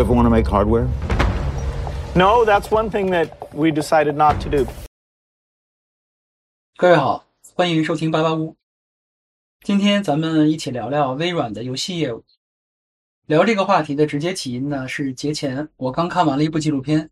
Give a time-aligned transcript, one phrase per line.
[0.00, 0.88] Ever want to make hardware?
[2.16, 4.66] No, that's one thing that we decided not to do.
[6.78, 8.56] 各位好，欢迎收听八八屋。
[9.60, 12.24] 今天咱们一起聊聊微软的游戏业务。
[13.26, 17.10] 聊这个话题的直接起因呢，是节前我刚看完了一部纪录片，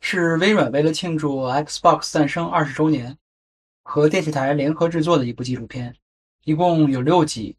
[0.00, 3.16] 是微软为了庆祝 Xbox 诞生二十周年，
[3.84, 5.94] 和电视台联合制作的一部纪录片，
[6.42, 7.56] 一共有六集。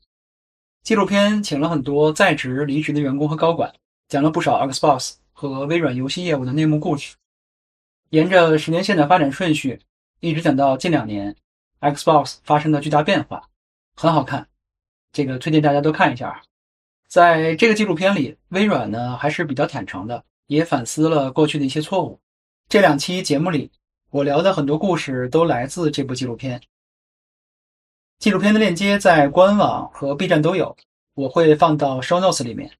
[0.84, 3.74] 纪录片请了很多在职、离职的员工和高管，
[4.08, 7.18] 讲了不少 Xbox 和微软游戏业务的内幕故事。
[8.12, 9.82] 沿着十年线的发展顺序，
[10.22, 11.36] 一直讲到近两年
[11.82, 13.50] ，Xbox 发生的巨大变化，
[13.96, 14.48] 很好看。
[15.12, 16.42] 这个推荐大家都看一下。
[17.10, 22.18] 在这个纪录片里，微软呢还是比较坦诚的，也反思了过去的一些错误。
[22.70, 23.70] 这两期节目里，
[24.10, 26.62] 我聊的很多故事都来自这部纪录片。
[28.20, 30.78] 纪录片的链接在官网和 B 站都有，
[31.14, 32.72] 我会放到 Show Notes 里面。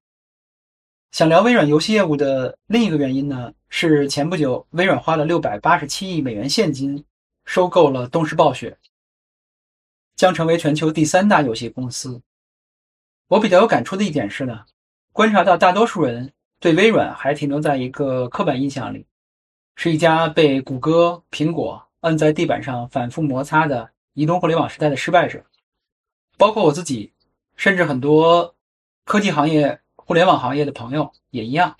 [1.10, 7.04] 想聊微软游戏业务的另一个原因呢，是前不久微软花了六百八十七亿美元现金
[7.44, 8.76] 收购了动视暴雪，
[10.16, 12.20] 将成为全球第三大游戏公司。
[13.28, 14.64] 我比较有感触的一点是呢，
[15.12, 19.06] 观察到大多数人对微软还停留在一个刻板印象里，
[19.76, 23.90] 是一家被谷歌、苹果摁在地板上反复摩擦的。
[24.14, 25.44] 移动互联网时代的失败者，
[26.36, 27.12] 包括我自己，
[27.54, 28.56] 甚至很多
[29.04, 31.76] 科技行业、互联网行业的朋友也一样。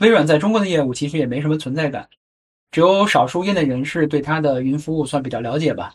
[0.00, 2.10] 微软在中国的业务其实也没什么存在感，
[2.70, 5.94] 只有少数业内人士对它的云服务算比较了解吧。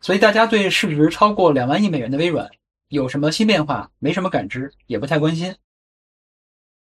[0.00, 2.48] 所以大家对市值超过两万亿美元的微软
[2.86, 5.56] 有什么新变化，没什么感知，也不太关心。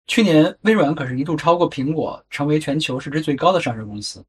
[0.05, 4.23] 去年微软可是一度超过苹果，成为全球市值最高的上市公司。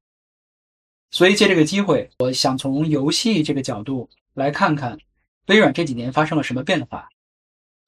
[1.10, 4.98] 所以借这个机会，我想从游戏这个角度来看看
[5.48, 7.10] 微软这几年发生了什么变化，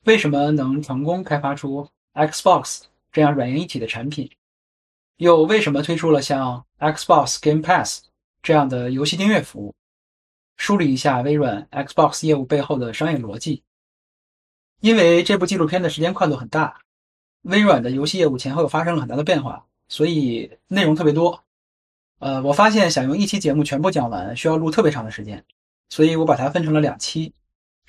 [0.04, 4.30] 为什么能成功开发出 Xbox 这样软硬一体的产品，
[5.16, 8.02] 又为什么推出了像 Xbox Game Pass
[8.42, 9.74] 这样的游戏订阅服务，
[10.56, 13.62] 梳理一下微软 Xbox 业务背后的商业逻辑。
[14.80, 16.80] 因为这部纪录片的时间跨度很大，
[17.42, 21.44] 微软的游戏业务前后发生了很大的变化，所以内容特别多。
[22.18, 25.44] 呃，我发现想用一期节目全部讲完，需要录特别长的时间，
[25.90, 27.32] 所以我把它分成了两期，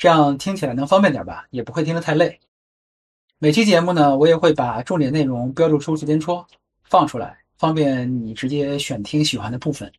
[0.04, 2.42] 这样听起来能方便点吧，也不会听得太累。
[3.38, 6.46] 每期节目呢，我也会把重点内容标注出时间戳
[6.84, 9.94] 放出来，方便你直接选听喜欢的部分。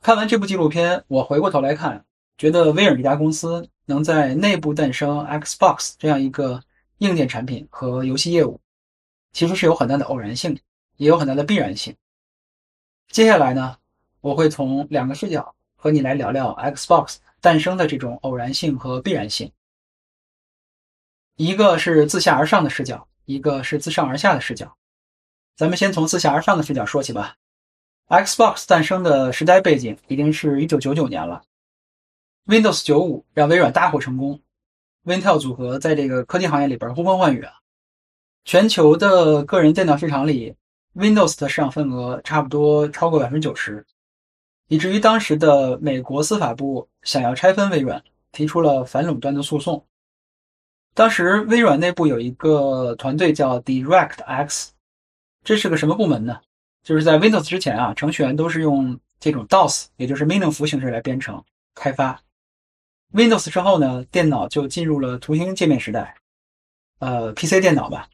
[0.00, 2.06] 看完这部纪录片，我回过头来看，
[2.38, 6.62] 觉得微软这家公司能在内部诞生 Xbox 这样一个
[7.00, 8.58] 硬件产品和游戏业务，
[9.34, 10.58] 其实是有很大的偶然性，
[10.96, 11.94] 也有很大的必然性。
[13.10, 13.76] 接下来呢，
[14.22, 19.52] 我会从两个视角和你来聊聊 Xbox 诞生的这种偶然性和必然性。
[21.36, 24.76] 一个是自下而上的视角，一个是自上而下的视角。
[25.56, 27.36] 咱们先从自下而上的视角说起吧。
[28.08, 31.42] Xbox 诞生的时代背景已经是一九九九年了
[32.46, 34.40] ，Windows 九五让微软大获成功
[35.04, 37.52] ，Intel 组合在这个科技行业里边呼风唤雨啊，
[38.44, 40.54] 全球的个人电脑市场里。
[40.94, 43.86] Windows 的市场份额差不多超过百分之九十，
[44.68, 48.02] 以至于当时的美国司法部想要拆分微软，
[48.32, 49.84] 提出了反垄断的诉讼。
[50.94, 54.68] 当时微软内部有一个团队叫 DirectX，
[55.44, 56.40] 这是个什么部门呢？
[56.82, 61.42] 就是在 Windows 之前啊，程序员都是用这种 DOS，也就是命令符形式来编程
[61.74, 62.20] 开发。
[63.12, 66.14] Windows 之后呢，电脑就进入了图形界面时代，
[66.98, 68.08] 呃，PC 电脑吧。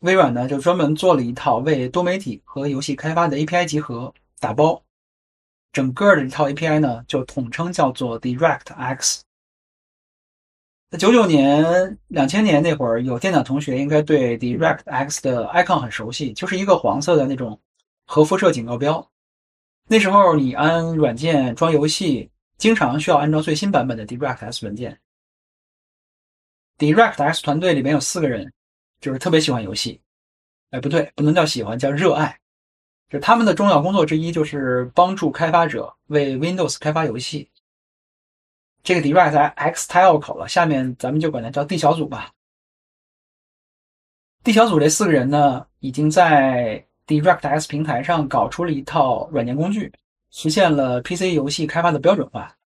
[0.00, 4.82] 微软呢，就专门做了一套为多媒体和游戏开发的 API 集合打包，
[5.72, 9.20] 整个的一套 API 呢，就统称叫做 DirectX。
[10.90, 17.60] 在九九年、两千年那会儿，有电脑同学应该对 DirectX 的 icon 很熟悉，就是一个黄色的那种
[18.06, 19.10] 核辐射警告标。
[19.86, 24.98] 那时候你安软件、装游戏，经常需要安装最新版本的 DirectX 文件。
[26.78, 28.52] DirectX 团队里面有四个人。
[29.00, 30.00] 就是特别喜欢游戏，
[30.70, 32.36] 哎，不对，不能叫喜欢，叫热爱。
[33.08, 37.50] 就他们的重要工作之一，就是帮助开发者为 Windows 开发游戏。
[38.82, 42.30] 这个 DirectX 太拗口了，下面咱们就管它叫 D 小组吧。
[44.44, 49.92] D 小组这四个人呢，已经在 DirectX 平台上搞出了一套软件工具，
[50.30, 52.56] 实现了 PC 游戏开发的标准化。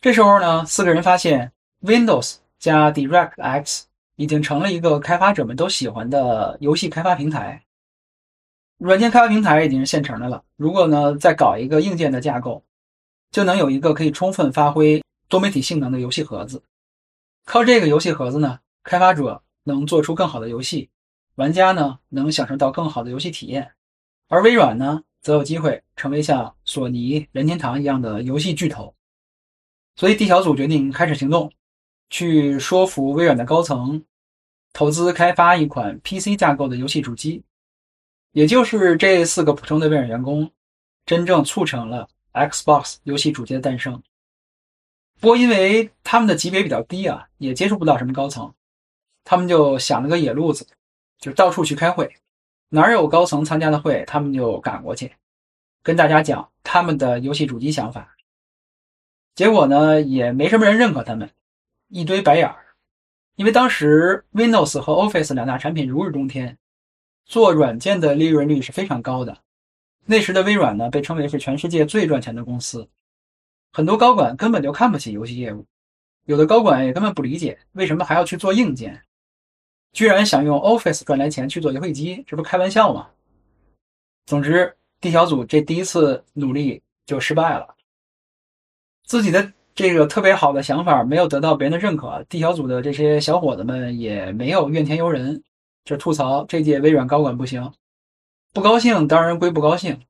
[0.00, 1.52] 这时候呢，四个人发现
[1.82, 3.82] Windows 加 DirectX。
[4.18, 7.65] 已经成了一个开发者们都喜欢的游戏开发平台，
[8.78, 10.44] 软件开发平台已经是现成的了。
[10.56, 12.62] 如果呢再搞一个硬件的架构，
[13.30, 16.62] 就能有一个可以充分发挥多媒体性能的游戏盒子。
[17.44, 20.90] 靠这个游戏盒子呢，开发者能做出更好的游戏，
[21.36, 23.72] 玩家呢能享受到更好的游戏体验，
[24.28, 28.94] 而微软呢则有机会成为像索尼、任天堂一样的游戏巨头。
[29.94, 31.50] 所以 D 小组决定开始行动，
[32.10, 34.04] 去说服微软的高层
[34.74, 37.42] 投资开发一款 PC 架构的游戏主机。
[38.36, 40.50] 也就是这四个普通的微软员工，
[41.06, 44.02] 真正促成了 Xbox 游戏主机的诞生。
[45.18, 48.52] 不过，因为他们的级别比较低啊，也接触不到什么高层，
[49.24, 50.66] 他们就想了个野路子，
[51.18, 52.14] 就到处去开会，
[52.68, 55.14] 哪儿有高层参加的会，他们就赶过去，
[55.82, 58.18] 跟大家讲他们的游戏主机想法。
[59.34, 61.30] 结果呢，也没什么人认可他们，
[61.88, 62.66] 一堆白眼儿。
[63.36, 66.58] 因为当时 Windows 和 Office 两大产品如日中天，
[67.26, 69.36] 做软件的利润率是非常高的。
[70.04, 72.88] 那时的微软呢，被称为是全世界最赚钱的公司。
[73.72, 75.66] 很多高管根本就看不起游戏业务，
[76.24, 79.02] 有的高管也根本不理解为什么还要去做硬件，
[79.92, 83.08] 居然想用 Office 赚来钱去做游戏机，这不开玩笑吗？
[84.24, 87.74] 总之，D 小组这第一次努力就失败了。
[89.04, 95.42] 自己的这个特别好的想法没有得到别人的认可，D 小组的这些小伙子们也没有怨天尤人，
[95.86, 97.72] 就吐槽这届微软高管不行，
[98.52, 100.02] 不高兴当然归不高兴，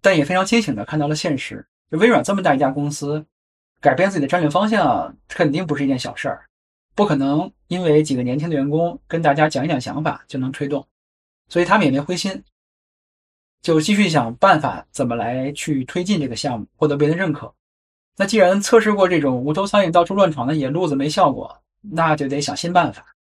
[0.00, 1.66] 但也非常清醒的看到了现实。
[1.90, 3.26] 就微软这么大一家公司，
[3.80, 6.46] 改变自己的战略方向肯定不是一件小事儿，
[6.94, 10.86] 不可能因为几个年轻的员工跟大家讲一讲想法就能推动，
[11.48, 12.44] 所以他们也没灰心，
[13.62, 17.52] 就继续想办法怎么来去推进这个项目，获得别人认可。
[18.16, 23.15] 那既然测试过这种无头苍蝇到处乱闯的野路子没效果，那就得想新办法。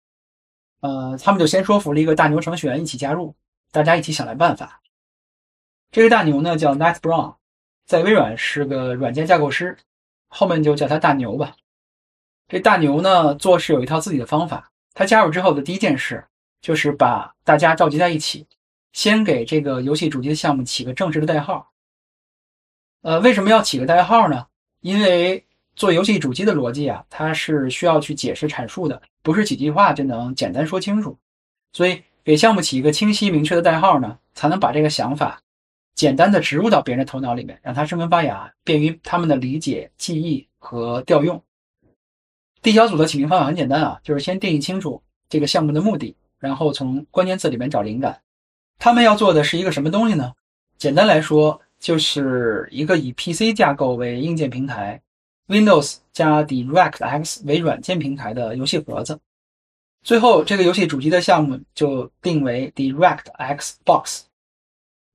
[0.82, 3.34] 呃，他们就先说服了一个大牛程序员一起加入，
[3.70, 4.82] 大家一起想来办法。
[5.92, 7.36] 这个大牛呢叫 Nat Brown，
[7.86, 9.78] 在微软是个软件架构师，
[10.26, 11.54] 后面就叫他大牛吧。
[12.48, 14.72] 这大牛呢做事有一套自己的方法。
[14.92, 16.26] 他加入之后的第一件事
[16.60, 18.46] 就是把大家召集在一起，
[18.92, 21.72] 先给这个游戏主机的项目起个正式的代号。
[23.02, 24.48] 呃，为什么要起个代号呢？
[24.80, 31.16] 因为做游戏主机的逻辑啊，它是需要去解释阐述的，不是几句话就能简单说清楚。
[31.72, 35.42] 所以给项目起一个清晰明确的代号呢，才能把这个想法
[35.94, 41.42] 简单的植入到别人的头脑里面，让它生根发芽，便于他们的理解、记忆和调用。
[42.60, 48.20] D 小组的起名方法很简单啊，就是先定义清楚这个项目的目的，然后从关键词里面找灵感。
[48.78, 50.32] 他们要做的是一个什么东西呢？
[50.78, 51.60] 简单来说。
[51.82, 55.02] 就是一个以 PC 架构为硬件平台
[55.48, 59.18] ，Windows 加 DirectX 为软件平台的游戏盒子。
[60.02, 64.22] 最后，这个游戏主机的项目就定为 DirectX Box。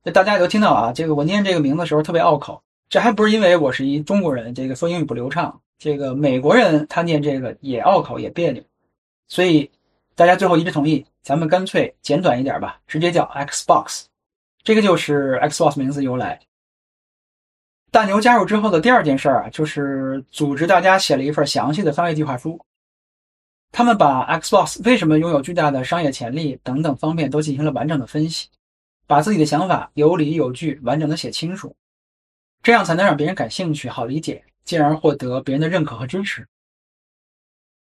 [0.02, 2.62] 那大家也都听到啊，这个我念这个名字的时候特别拗口。
[2.88, 5.60] 这还不是因为我是一中国人，这个说英语不流畅。
[5.78, 8.62] 这个美国人他念这个也拗口也别扭，
[9.28, 9.70] 所以
[10.14, 14.06] 大家最后一致同意，咱们干脆简短一点吧，直接叫 Xbox。
[14.64, 16.40] 这个就是 Xbox 名字由来。
[17.90, 22.60] 大牛加入之后的第二件事儿啊，就是组织大家写了一份详细的商业计划书。
[23.72, 28.48] 他们把 Xbox 为什么拥有巨大的商业潜力等等方面都进行了完整的分析，
[29.06, 31.74] 把自己的想法有理有据、完整的写清楚，
[32.62, 36.46] 这样才能让别人感兴趣、好理解，进而获得别人的认可和支持。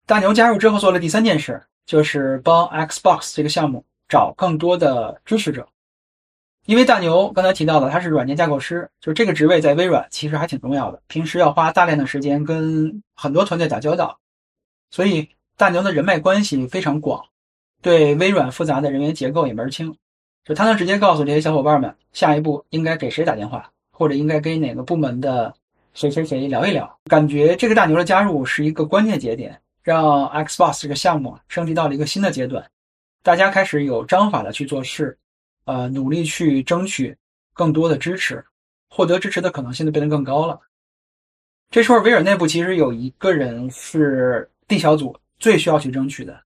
[0.06, 5.68] 大牛加入之后做了第三件事，就是帮 Xbox 这个项目找更多的支持者。
[6.66, 14.18] 因为大牛刚才提到的，他是软件架构师，就是这个职位在微软其实还挺重要的，平时要花大量的时间跟很多团队打交道，
[14.90, 17.24] 所以大牛的人脉关系非常广，
[17.80, 19.96] 对微软复杂的人员结构也门清，
[20.44, 25.54] 就他能直接告诉这些小伙伴们下一步应该给谁打电话，或者应该跟哪个部门的
[25.94, 26.98] 谁谁谁聊一聊。
[27.04, 32.68] 感觉这个大牛的加入是一个关键节点，让 Xbox 这个项目升级到了一个新的阶段，
[33.22, 35.16] 大家开始有章法的去做事。
[35.66, 37.16] 呃，努力去争取
[37.52, 38.44] 更多的支持，
[38.88, 40.60] 获得支持的可能性就变得更高了。
[41.70, 46.40] 这时候，微软内部其实有一个人是 D 小组最需要去争取的。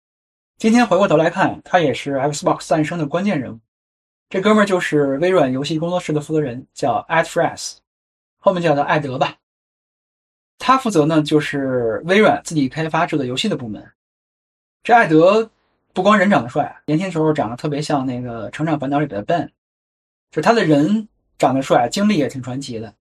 [0.57, 3.61] 今天回过头来看，他也是 Xbox 诞生的关键人物。
[4.31, 7.77] 这哥们儿就是微软游戏工作室的负责人，叫 Ed Fries，
[8.39, 9.37] 后面叫他艾德吧。
[10.57, 13.93] 他负责呢，就是微软自己开发制作游戏的部门。
[14.83, 15.51] 这艾德。
[15.93, 19.51] 不光人长得帅，年轻时候长得特别像那个《成长烦恼》里的 Ben，
[20.31, 22.95] 就他的人长得帅，经历也挺传奇的。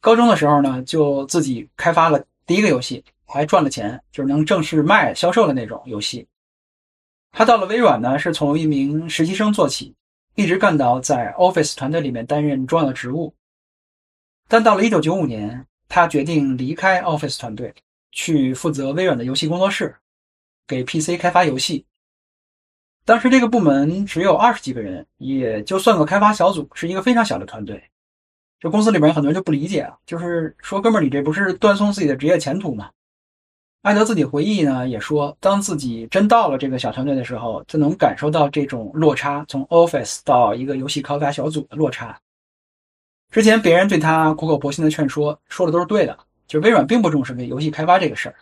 [0.00, 6.26] 高中的时候呢，就自己开发了第一个游戏，还赚了钱，就是能正式卖销售的那种游戏。
[7.32, 9.92] 他到了微软呢，是从一名实习生做起，
[10.36, 13.34] 一直干到在 Office 团队里面担任重要的职务。
[14.46, 17.74] 但到了1995年，他决定离开 Office 团队，
[18.12, 19.96] 去负责微软的游戏工作室，
[20.68, 21.84] 给 PC 开发游戏。
[23.04, 27.82] 当时这个部门只有二十几个人，也就算个开发小组，是一个非常小的团队。
[28.58, 32.90] 这公司里面很多人就不理解啊，就是说哥们儿，你这不是断送自己的职业前途吗？
[33.82, 42.18] 艾德自己回忆呢，也说，当自己真到了这个小团队的时候，就能感受到这种落差，从 Office 到一个游戏开发小组的落差。
[43.30, 48.36] 之前别人对他苦口婆心的劝说，说的都是对的，就是微软并不重视游戏开发这个事儿。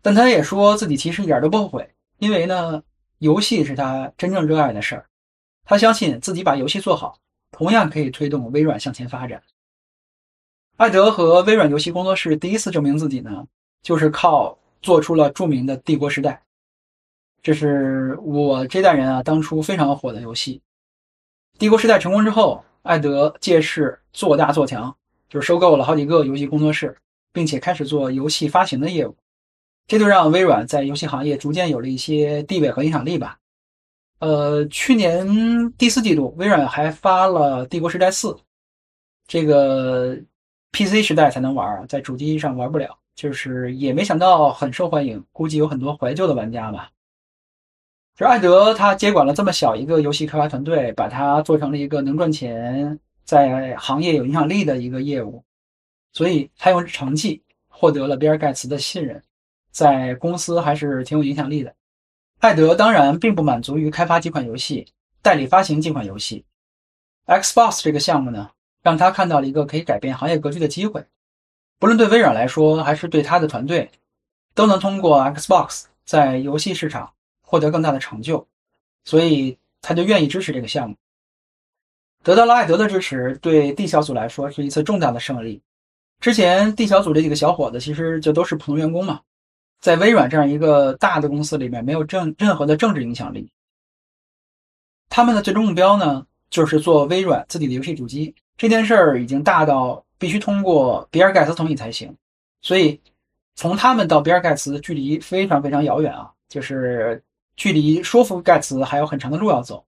[0.00, 1.86] 但他也说自己其实一点都不后悔，
[2.18, 2.82] 因为呢，
[3.22, 5.06] 游戏是他真正热爱的事儿，
[5.64, 7.16] 他相信自己把游戏做好，
[7.52, 9.40] 同样可以推动微软向前发展。
[10.76, 13.46] 艾德和微软游戏工作室第一次证明自己呢。
[13.82, 16.30] 就是靠做出了著名的《帝国时代》，
[17.42, 20.62] 这是我这代人啊当初非常火的游戏。
[21.58, 24.96] 《帝国时代》成功之后，艾德借势做大做强，
[25.28, 26.96] 就是收购了好几个游戏工作室，
[27.32, 29.16] 并且开始做游戏发行的业务，
[29.92, 33.36] 这就让微软在游戏行业逐渐有了一些地位和影响力吧。
[34.20, 38.28] 呃，去年第四季度，微软还发了《帝国时代四》，
[39.26, 40.16] 这个
[40.72, 42.96] PC 时代才能玩，在主机上玩不了。
[43.14, 46.88] 就是也没想到很受欢迎，估计有很多怀旧的玩家吧。
[48.16, 55.44] 就艾德他接管了这么小一个游戏开发团队，把它做成了一个能赚钱、在行业有影响力的一个业务，
[56.14, 59.22] 所以他用成绩获得了比尔盖茨的信任，
[59.72, 61.74] 在公司还是挺有影响力的。
[62.38, 64.86] 艾德当然并不满足于开发几款游戏、
[65.22, 66.44] 代理发行几款游戏
[67.26, 68.50] ，Xbox 这个项目呢，
[68.82, 71.04] 让他看到了一个可以改变行业格局的机会。
[71.78, 73.90] 不论对微软来说，还是对他的团队，
[74.54, 78.46] 都能通过 Xbox 在游戏市场获得更大的成就，
[79.04, 80.96] 所以他就愿意支持这个项目。
[82.22, 85.60] 得到了艾德的支持，对 D 小组来说是一次重大的胜利。
[86.20, 89.20] 之前 D 小组这几个小伙子其实就都是普通员工嘛，
[89.82, 93.50] 在微软这样一个大的公司里面没有政任何的政治影响力。
[95.10, 98.34] 他们的最终目标呢，就是做微软自己的游戏主机。
[98.56, 100.02] 这件事儿已经大到。
[100.22, 102.16] 必须通过比尔盖茨同意才行，
[102.60, 103.00] 所以
[103.56, 107.20] 从他们到比尔盖茨距离非常非常遥远啊，就是
[107.56, 109.84] 距离说服盖茨还有很长的路要走。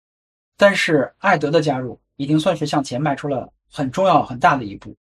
[0.57, 4.97] 但是艾德的加入已经算是向前迈出了很重要很大的一步。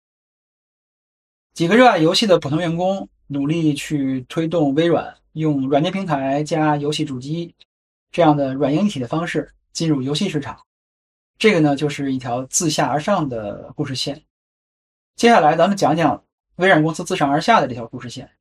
[1.53, 7.53] 几个热爱游戏的普通员工努力去推动微软用软件平台加游戏主机
[8.11, 10.59] 这样的软硬一体的方式进入游戏市场，
[11.37, 14.23] 这个呢就是一条自下而上的故事线。
[15.15, 16.23] 接下来，咱们讲讲
[16.55, 18.31] 微软公司自上而下的这条故事线。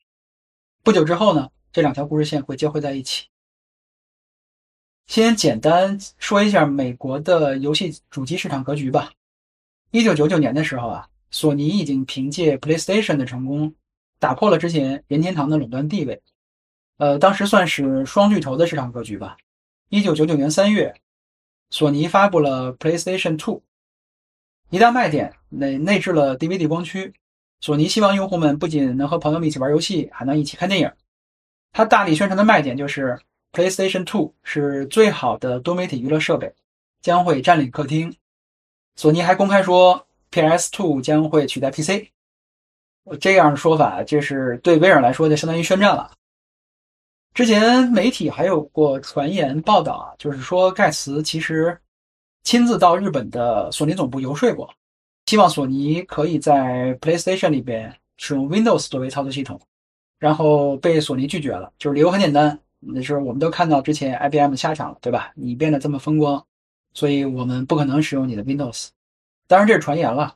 [0.82, 3.26] 不久之后呢，这两条故事线会交汇在一起。
[5.06, 9.12] 先简单说一下美国的游戏主机市场格局吧。
[9.90, 13.74] 一九九九年的时候啊，索尼已经凭借 PlayStation 的成功，
[14.18, 16.22] 打破了之前任天堂的垄断地位。
[16.96, 19.36] 呃，当时算是双巨头的市场格局吧。
[19.88, 20.94] 一九九九年三月，
[21.70, 23.62] 索尼发布了 PlayStation Two。
[24.70, 27.14] 一大卖点，内内置了 DVD 光驱。
[27.60, 30.92] 索尼希望用户们不仅能和朋友们一起玩游戏，还能一起看电影。
[31.72, 33.18] 它大力宣传的卖点就是
[33.52, 36.54] PlayStation 2是最好的多媒体娱乐设备，
[37.00, 38.14] 将会占领客厅。
[38.96, 42.10] 索尼还公开说，PS2 将会取代 PC。
[43.16, 46.10] 这样的说法，就是对微软来说就相当于宣战了。
[47.34, 51.78] 之前媒体还有过传言报道啊，就是说盖茨其实。
[52.44, 54.72] 亲自到日本的索尼总部游说过，
[55.26, 59.60] 希望索尼可以在 PlayStation 里边使用 Windows 作为操作系统，
[60.18, 61.70] 然后被索尼拒绝了。
[61.78, 65.30] 就是理由很简单，那是我们都看到之前 IBM 的下场了，对吧？
[65.34, 66.42] 你变得这么风光，
[66.94, 68.88] 所以我们不可能使用你的 Windows。
[69.46, 70.34] 当然这是传言了。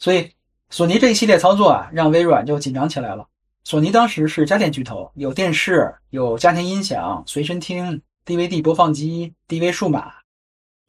[0.00, 0.32] 所以
[0.74, 3.28] 索尼这一系列操作啊，让微软就紧张起来了。
[3.62, 10.14] 索尼当时是家电巨头，有电视、有家庭音响、随身听、DVD 播放机、DV 数码。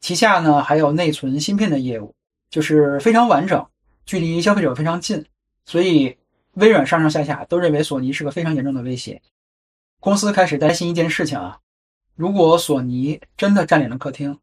[0.00, 2.16] 旗下呢还有内存芯片的业务，
[2.50, 3.64] 就是非常完整，
[4.04, 5.24] 距离消费者非常近，
[5.64, 6.16] 所以
[6.54, 9.22] 微软上上下下都认为索尼是个非常严重的威胁。
[10.00, 11.60] 公司开始担心一件事情啊，
[12.16, 14.40] 如果索尼真的占领了客厅，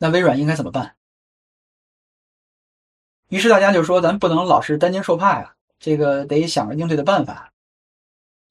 [0.00, 0.96] 那微软应该怎么办？
[3.30, 7.50] 于是大家就说，咱不能老是担惊受怕呀，这个得想着应对的办法。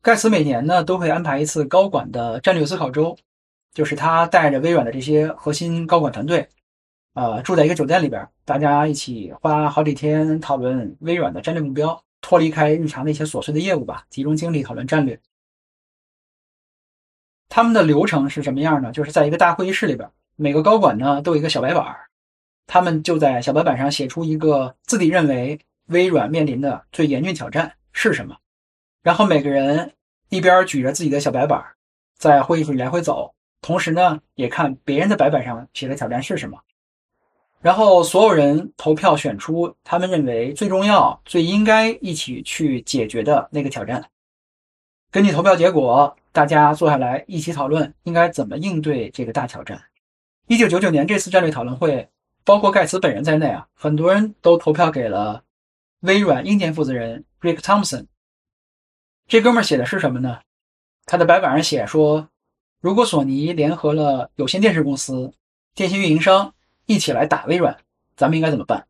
[0.02, 3.16] 盖茨每年呢都会安排一次高管的战略思考周。
[3.72, 6.50] 就是他带着微软的这些核心高管团队，
[7.14, 15.22] 呃，住在一个酒店里边，大家一起花好几天讨论微软的战略目标，脱离开日常的一些琐碎的业务吧，集中精力讨论战略。
[17.48, 18.92] 他们的流程是什么样呢？
[18.92, 21.96] 就是在一个大会议室里边，每个高管呢都有一个小白板，
[22.72, 28.38] 他们就在小白板上写出一个自己认为微软面临的最严峻挑战是什么，
[29.02, 29.92] 然后每个人
[30.30, 31.60] 一边举着自己的小白板，
[32.16, 33.34] 在会议室里来回走。
[33.60, 36.60] 同时呢，也看别人的白板上写的挑战是什么，
[37.60, 44.06] 然后所有人投票选出他们认为最重要、最应该一起去解决的那个挑战。
[45.10, 49.82] 根据投票结果，大家坐下来一起讨论应该怎么应对这个大挑战。
[50.46, 52.08] 一九九九年这次战略讨论会，
[52.44, 55.44] 包括盖茨本人在内啊，很多人都投票给了
[56.02, 58.06] 微软硬件负责人 Rick Thompson。
[59.28, 60.40] 这哥们儿写的是什么呢？
[61.06, 62.30] 他的白板上写说。
[62.82, 65.34] 如果索尼联合了有线电视公司、
[65.76, 66.54] 电信运营商
[66.86, 67.78] 一起来打微软，
[68.16, 68.88] 咱们应该怎么办？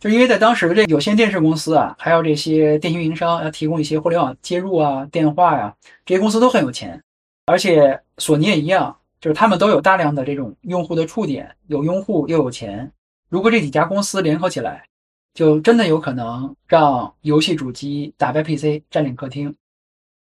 [0.00, 7.00] 就因为在当时的这有线电视公司啊，还有这些电信运营商要提供一些互联网接入啊、电话呀，这些公司都很有钱，
[7.46, 12.92] 而且索尼也一样，就是他们都有大量的这种用户的触点，有用户又有钱。
[13.28, 14.84] 如果这几家公司联合起来，
[15.32, 19.54] 就真的有可能让游戏主机打败 PC，占领客厅。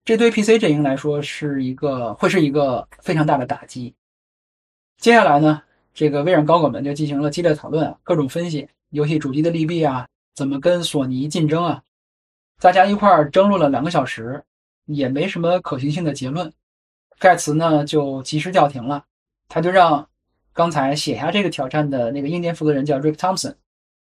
[0.03, 3.93] 这对 PC 阵营来说是一个会是一个非常大的打击。
[4.98, 5.62] 接下来呢，
[5.93, 11.84] 这个微软高管们就进行了激烈讨论，各种分析游戏主机的利弊啊，怎么跟索尼竞争啊，
[12.60, 14.43] 大家一块儿争论了两个小时，
[14.86, 16.51] 也没什么可行性的结论。
[17.19, 19.03] 盖茨呢就及时叫停了，
[19.49, 20.09] 他就让
[20.53, 23.55] 刚才写下这个挑战的那个硬件负责人叫 Rick Thompson，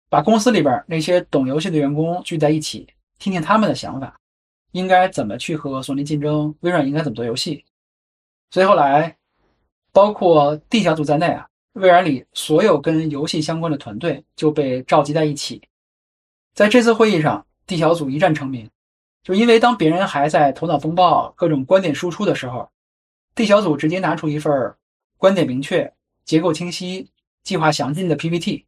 [0.09, 2.87] 把公司里边那些懂游戏的员工聚在一起，
[3.19, 4.19] 听听他们的想法。
[4.71, 6.55] 应该怎么去和索尼竞争？
[6.61, 7.63] 微软应该怎么做游戏？
[8.49, 9.15] 所以后来，
[9.91, 15.61] 包括 D 小组在内啊，微软里所有跟游戏相关的团队就被召集在一起。
[16.55, 18.67] 在这次会议上，D 小组一战成名，
[19.23, 22.67] 就因为当别人还在头脑风暴、各种观点输出的时候
[23.35, 24.75] ，D 小组直接拿出一份
[25.17, 25.93] 观点明确、
[26.25, 27.09] 结构清晰、
[27.43, 28.65] 计划详尽的 PPT，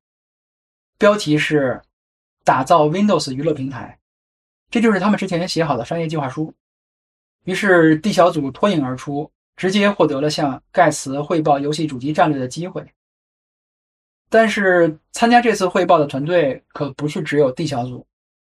[0.98, 1.82] 标题是
[2.44, 4.00] “打造 Windows 娱乐平台”。
[4.72, 6.54] 这就是他们之前写好的商业计划书。
[7.44, 12.86] 于是 D 小组脱颖而出，直接获得了向盖茨汇报游戏主机战略的机会。
[14.28, 18.06] 但是参加这次汇报的团队可不是只有 D 小组，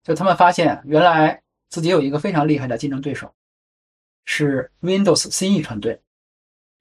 [0.05, 3.35] 就他们发现原来自己有一个非常厉害的竞争对手，
[4.25, 6.01] 是 Windows CE 团队。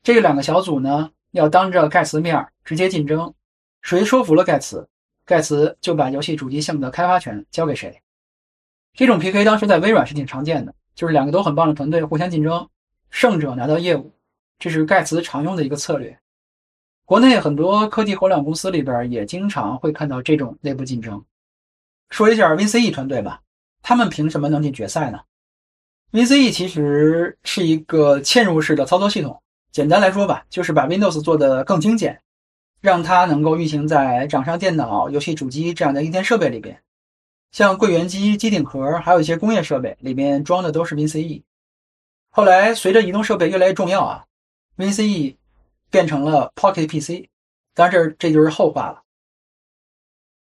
[0.04, 3.34] 这两个小组呢要当着盖茨面直接竞争，
[3.82, 4.88] 谁说服了盖茨，
[5.26, 8.02] 盖茨就把游戏主机项目的开发权交给谁。
[8.94, 12.68] 这种 PK 当时在微软是挺常见的，就是两个都很棒的团队互相竞争，
[13.10, 14.12] 胜者拿到业务，
[14.60, 16.20] 这是盖茨常用的一个策略。
[17.06, 21.24] 国内很多科技互联网公司里边也经常会看到这种内部竞争。
[22.10, 23.42] 说一下 V C E 团队吧，
[23.82, 25.20] 他们凭什么能进决赛呢
[26.12, 32.22] VCE 其实是一个嵌入式的操作系统，简单来说吧，就是把 Windows 做得更精简，
[32.82, 36.82] 让它能够运行在掌上电脑、游戏主机这样的硬件设备里边。
[37.54, 41.44] 像柜员机、机顶盒，还有一些工业设备，里面装的都是 WinCE。
[42.30, 44.26] 后来随着移动设备越来越重要啊
[44.78, 45.38] ，WinCE
[45.90, 47.30] 变成了 Pocket PC。
[47.74, 49.02] 当然，这这就是后话了。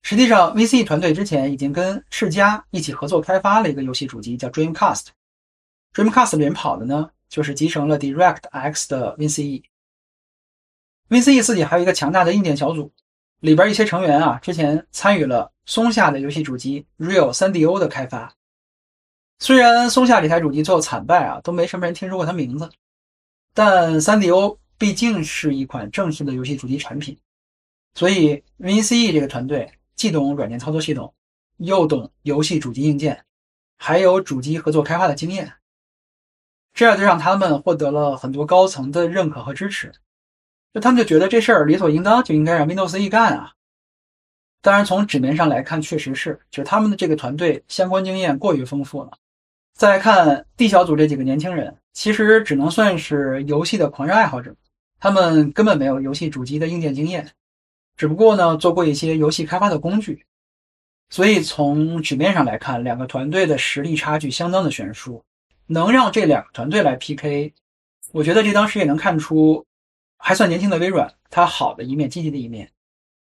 [0.03, 5.07] 实际上，VCE 团队之前已经跟世嘉一起合作开发了一个游戏主机，叫 Dreamcast。
[5.95, 9.63] Dreamcast 里面跑的呢，就是集成了 DirectX 的 WinCE。
[11.09, 12.93] WinCE 自己还有一个强大的硬件小组，
[13.41, 15.53] 里边一些成员啊，之前参与了。
[15.67, 18.35] 松下的游戏主机 Real 3DO 的开发，
[19.39, 22.69] 虽然松下这台主机最后惨败啊，都没什么人听说过它名字，
[23.55, 27.19] 但 3DO 毕竟是一款正式的游戏主机产品，
[27.95, 31.15] 所以 WinCE 这个团队既懂软件操作系统，
[31.57, 33.25] 又懂游戏主机硬件，
[33.79, 35.51] 还有主机合作开发的经验，
[36.75, 39.93] 这样就让他们获得了很多高层的认可和支持，
[40.73, 43.53] 就他们就觉得这事儿理所应当就应该让 Windows 一干啊。
[44.61, 49.13] 当然，从纸面上来看，确实是，就是他们的这个团队相关经验过于丰富了。
[49.75, 54.57] 再看 D 小组这几个年轻人，其实只能算是游戏的狂热爱好者，
[54.99, 57.31] 他们根本没有游戏主机的硬件经验，
[57.97, 60.25] 只不过呢做过一些游戏开发的工具。
[61.11, 65.23] 所以从纸面上来看，两个团队的实力差距相当的悬殊。
[65.66, 67.55] 能让这两个团队来 PK，
[68.12, 69.66] 我觉得这当时也能看出
[70.16, 72.70] 还算年轻的微软它好的一面、积极的一面。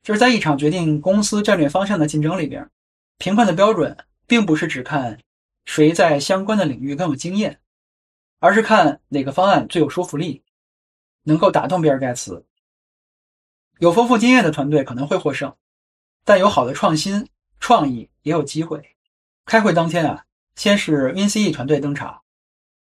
[0.03, 2.71] 就是在一场决定公司战略方向的竞争里边，
[3.19, 3.97] 评判的标准
[4.27, 5.19] 并不是只看
[5.65, 7.59] 谁在相关的领域更有经验，
[8.39, 10.45] 而是看哪个方案最有说服力，
[11.25, 12.45] 能够打动比尔盖茨。
[13.79, 15.57] 有丰富经验的团队可能会获胜，
[16.25, 18.97] 但有好的创新创意也有机会。
[19.45, 22.23] 开会当天啊，先是 WinCE 团队登场，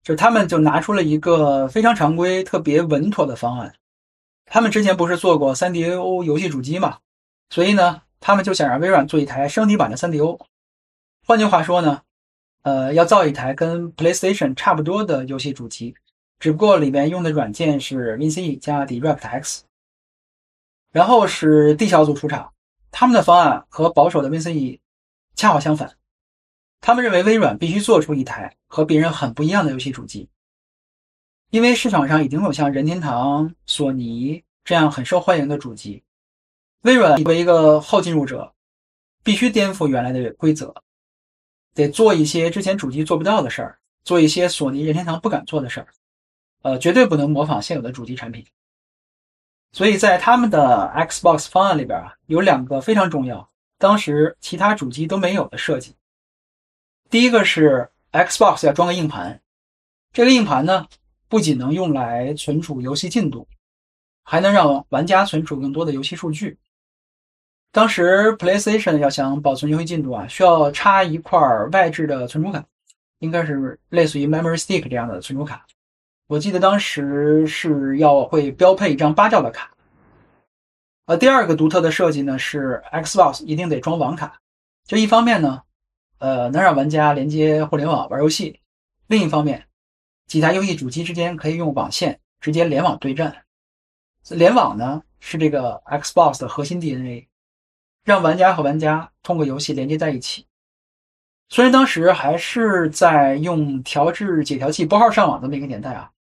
[0.02, 3.74] 就他们就拿出了一个非常常规、特别稳妥的方案。
[4.46, 6.98] 他们之前不是做过 3DO 游戏主机嘛，
[7.50, 10.38] 所以呢，他们就想让微软做一台升级版的 3DO。
[11.26, 12.02] 换句话说呢，
[12.62, 15.94] 呃，要造一台跟 PlayStation 差不多的游戏主机，
[16.38, 19.60] 只不过里面用的软件是 WinCE 加 DirectX。
[20.90, 22.52] 然后是 D 小组出场，
[22.90, 24.80] 他们的方案和保守的 WinCE
[25.34, 25.96] 恰好相反，
[26.82, 30.28] 他们认为微软必须做出一台和别人很不一样的游戏主机，
[31.50, 36.02] 因为市场上已经有像任天堂、索尼这样很受欢迎的主机，
[36.80, 38.52] 微软作为一个后进入者，
[39.22, 40.74] 必须颠覆原来的规则，
[41.72, 45.86] 得做一些之前主机做不到的事儿，做一些索尼、任天堂不敢做的事儿，
[46.62, 48.44] 呃，绝对不能模仿现有的主机产品。
[49.70, 55.94] 所以在他们的 Xbox 方案里边啊，有两个非常重要，当时其他主机都没有的设计。
[57.12, 59.38] 第一个是 Xbox 要装个硬盘，
[60.14, 60.86] 这个硬盘呢，
[61.28, 63.46] 不仅能用来存储游戏进度，
[64.24, 66.58] 还能让玩家存储更多的游戏数据。
[67.70, 71.38] 当时 PlayStation 要想保存游戏进度啊，需要插一块
[71.70, 72.64] 外置的存储卡，
[73.18, 75.66] 应该是类似于 Memory Stick 这样的存储卡。
[76.28, 79.70] 我记得当时是要会标配一张八兆的卡，
[81.04, 84.40] 呃，第二个独特的设计呢是 Xbox 一定得装网卡，
[84.86, 85.60] 就一方面呢，
[86.22, 88.60] 呃，能让玩家连接互联网玩游戏，
[89.08, 89.66] 另一方面，
[90.28, 93.44] 几台游戏主机之间可以用网线直接联网对战。
[94.30, 97.26] 联网呢是这个 Xbox 的核心 DNA，
[98.04, 100.46] 让玩家和玩家通过游戏连接在一起。
[101.48, 106.12] 虽然当时还是在用调制解调器拨号上网的那个年代啊。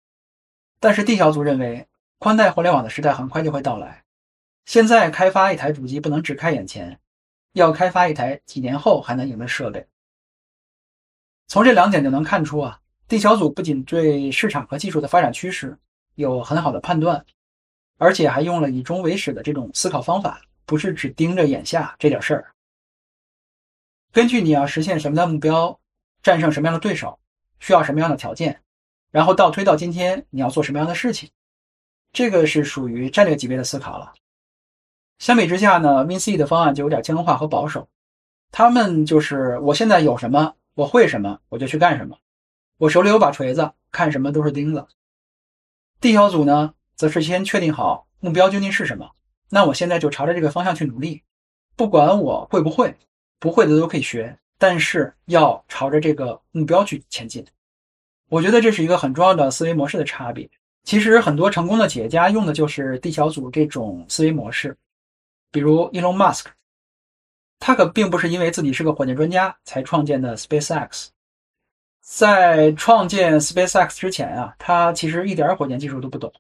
[0.80, 1.88] 但是 D 小组认为，
[2.18, 4.04] 宽带互联网的时代很快就会到来。
[4.66, 7.00] 现在开发一台主机不能只看眼前，
[7.54, 9.86] 要开发一台几年后还能赢的设备。
[11.52, 15.78] 从这两点就能看出啊，D 小组不仅对市场和技术的发展趋势
[16.16, 17.26] 有很好的判断，
[17.98, 22.54] 而且还用了以终为始的这种思考方法，不是只盯着眼下这点事儿。
[24.14, 25.78] 根据你要实现什么样的目标，
[26.24, 27.20] 战胜什么样的对手，
[27.60, 28.62] 需要什么样的条件。
[29.12, 31.30] 然后倒推到今天，你要做什么样的事情？
[32.14, 34.14] 这个是属于战略级别的思考了。
[35.20, 37.90] 相比之下呢，WinC 的方案就有点僵化和保守。
[38.52, 42.18] 他们就是我现在有什么，我会什么，我就去干什么。
[42.78, 44.88] 我手里有把锤子，看什么都是钉子。
[46.00, 49.12] D 小组呢，则是先确定好目标究竟是什么，
[49.50, 51.24] 那我现在就朝着这个方向去努力，
[51.76, 52.96] 不管我会不会，
[53.38, 57.46] 不会的都可以学，但是要朝着这个目标去前进。
[58.30, 60.50] 我觉得这是一个很重要的思维模式的差别。
[60.84, 64.76] 其实很多成功的企业家用的就是 D 小组这种思维模式，
[65.52, 66.46] 比如 Elon Musk，
[67.62, 71.10] 他可并不是因为自己是个火箭专家才创建的 SpaceX。
[72.02, 76.34] 在创建 SpaceX 之前啊，他其实一点火箭技术都不懂。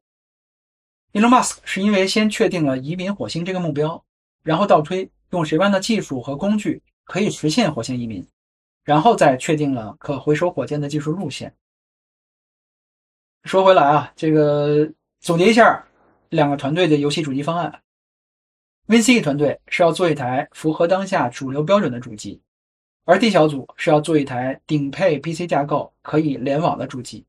[1.13, 4.03] Elon Musk 是因为先确定了移民火星这个目标，
[4.43, 8.25] 然后倒推用什么样的技术和工具可以实现火星移民，
[8.83, 11.53] 然后再确定了可回收火箭的技术路线。
[13.43, 15.85] 说回来啊，这个总结一下
[16.29, 17.81] 两个团队的游戏主机方案。
[18.91, 22.41] VC 团队是要做一台符合当下主流标准的主机，
[23.05, 27.25] 而 D 小组是要做一台顶配 PC 架构可以联网的主机。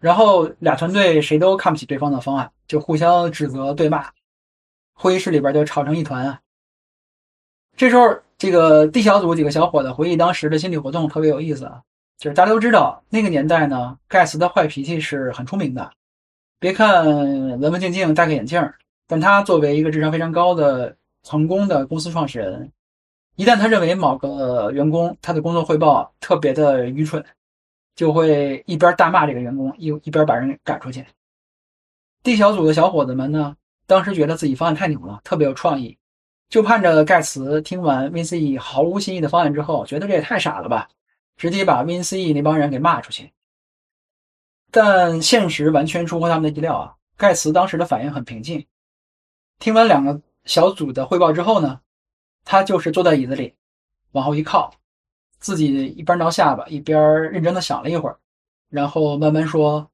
[0.00, 4.10] 然后俩团队谁都看不起对方的方案，就互相指责对骂，
[4.94, 6.40] 会议室里边就吵成一团啊。
[7.76, 11.82] 这时候，这个 D 小组几个小伙子回忆当时的心理活动，特别有意思啊。
[12.16, 15.92] 就是大家都知道，那个年代呢，盖茨的坏脾气是很出名的。
[16.58, 17.04] 别看
[17.60, 18.58] 文文静静戴个眼镜，
[19.06, 22.72] 但他作为一个智商非常高的成功的公司创始人，
[23.36, 27.24] 一旦他认为某个员工他的工作汇报特别的愚蠢，
[27.94, 31.06] 就会一边大骂这个员工，一一边把人赶出去。
[32.22, 35.98] D 小组的小伙子们呢，当时觉得自己方案太牛了，特别有创意，
[36.48, 40.88] 就盼着盖茨听完 VCE 毫无新意的方案之后，觉得这也太傻了吧。
[41.38, 43.32] 直接把 VCE 那帮人给骂出去，
[44.70, 46.94] 但现实完全出乎他们的意料啊！
[47.16, 48.64] 盖茨当时的反应很平静，
[49.62, 51.80] 听完两个小组的汇报之后呢，
[52.44, 53.54] 他就是坐在椅子里，
[54.10, 54.74] 往后一靠，
[55.38, 58.18] 自己一边挠下巴，一边认真的想了一会儿，
[58.68, 59.88] 然后慢慢说：“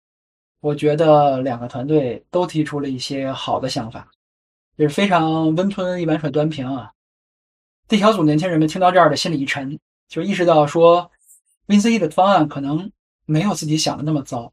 [0.61, 4.11] 我觉得两个团队都提出了一些好的想法，
[4.76, 6.90] 也是非常温吞一碗水端平啊。
[7.88, 9.78] ”D 小组年轻人们听到这儿的心里一沉，
[10.09, 11.11] 就意识到说。
[11.66, 12.90] VCE 的方案可能
[13.26, 14.50] 没有自己想的那么糟，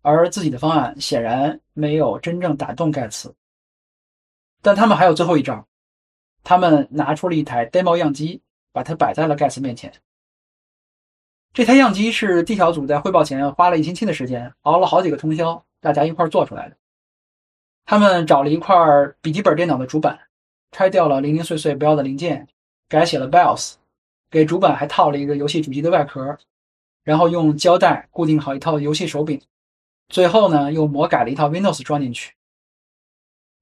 [0.00, 3.34] 而自己的方案显然没有真正打动盖茨。
[4.66, 5.64] 但他们还有最后一招，
[6.42, 9.92] 他们拿出了一台 demo 样机，把它摆在了盖茨面前。
[11.54, 16.76] 这台样机是 D 小组在汇报前花了一星期的时间，熬了好几个通宵，大家一块做出来的。
[17.84, 18.76] 他们找了一块
[19.20, 20.18] 笔记本电脑的主板，
[20.72, 22.48] 拆掉了零零碎碎不要的零件，
[22.88, 23.74] 改写了 BIOS。
[24.32, 26.36] 给主板还套了一个游戏主机的外壳，
[27.04, 29.40] 然后用胶带固定好一套游戏手柄，
[30.08, 32.32] 最后呢又魔改了一套 Windows 装进去。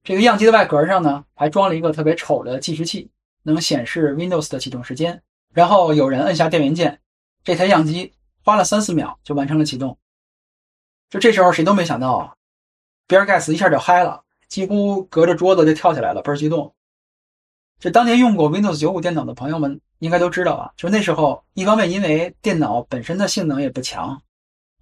[0.05, 3.11] 这个样机的外壳上呢还装了一个特别丑的计时器，
[3.43, 5.23] 能显示 Windows 的启动时间。
[5.53, 7.01] 然后有人摁下电源键，
[7.43, 8.12] 这台样机
[8.43, 9.97] 花了三四秒就完成了启动。
[11.09, 12.35] 就这时候谁都没想到啊，
[13.07, 16.75] 比尔盖茨一下就嗨了，几乎隔着桌子就跳起来了，倍儿激动。
[17.81, 24.21] 这当年用过 Windows 95电脑的朋友们应该都知道啊，就那时候一方面因为电脑本身的性能也不强，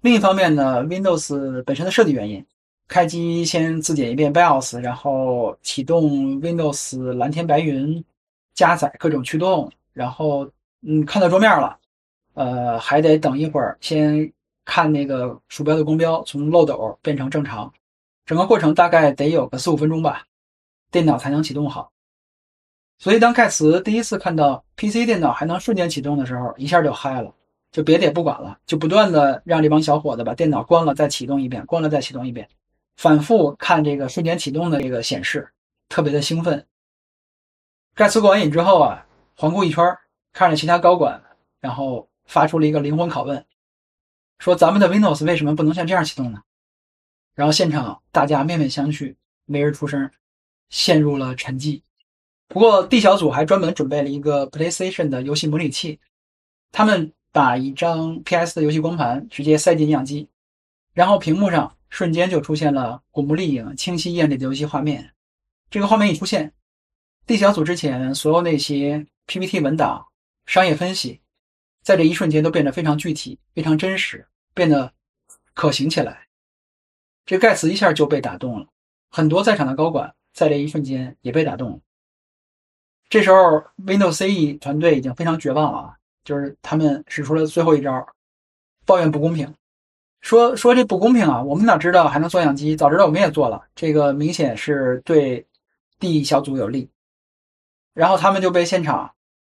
[0.01, 2.45] 另一方面呢，Windows 本身的设计原因，
[2.93, 8.03] 开机先自检一遍 BIOS，然后启动 Windows 蓝天白云，
[8.53, 10.47] 加载各种驱动，然后。
[10.85, 11.79] 嗯，看到桌面了，
[12.33, 14.29] 呃，还得等一会儿，先
[14.65, 17.71] 看那个鼠标的光标从漏斗变成正常，
[18.25, 20.27] 整个过程大概得有个四五分钟吧，
[20.91, 21.89] 电脑才能启动好。
[22.99, 27.33] 所以当盖茨第一次看到 PC 电脑还能瞬间启动的时候，一下就嗨了，
[27.71, 32.45] 就别的也不管了，就不断的让这帮小伙子把电脑关了再启动一遍，关了再启动一遍，
[32.95, 35.51] 反复看这个瞬间启动的这个显示，
[35.89, 36.67] 特别的兴奋。
[37.95, 39.83] 盖茨过完瘾之后啊，环顾一圈。
[40.35, 41.21] 看着其他高管，
[41.59, 43.45] 然后发出了一个灵魂拷问，
[44.39, 46.41] 说：“咱们的 Windows 为什么不能像这样启动呢？”
[47.35, 50.09] 然后现场大家面面相觑，没人出声，
[50.69, 51.83] 陷入了沉寂。
[52.47, 55.99] 不过 D 小组还专门准备了一个 PlayStation 的游戏模拟器，
[56.71, 60.27] 他们把一张 PS 的游戏光盘直接塞进样机，
[60.95, 65.13] 然后屏幕上瞬间就出现了古墓丽影、清晰艳丽的游戏画面。
[65.69, 66.51] 这个画面一出现
[67.27, 70.07] ，D 小组之前所有那些 PPT 文档。
[70.47, 71.21] 商业分析，
[71.83, 74.91] 在这一瞬间都变得非常具体、非常真实，变得
[75.53, 76.27] 可行起来。
[77.25, 78.67] 这盖茨一下就被打动了，
[79.09, 81.79] 很多在场的高管在这一瞬间也被打动了。
[83.07, 85.95] 这时候，Windows CE 团队已经非常绝望了！
[86.25, 88.05] 就是他们使出了最后一招，
[88.85, 89.55] 抱怨不公平，
[90.23, 91.43] 说说这不公平啊！
[91.43, 92.75] 我们哪知道还能做样机？
[92.75, 93.63] 早知道我们也做了。
[93.75, 95.45] 这个明显是对
[95.99, 96.89] D 小组有利。
[97.93, 99.13] 然后他们就被现场。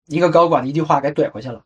[0.07, 1.65] 一个高管的一句话给怼回去了，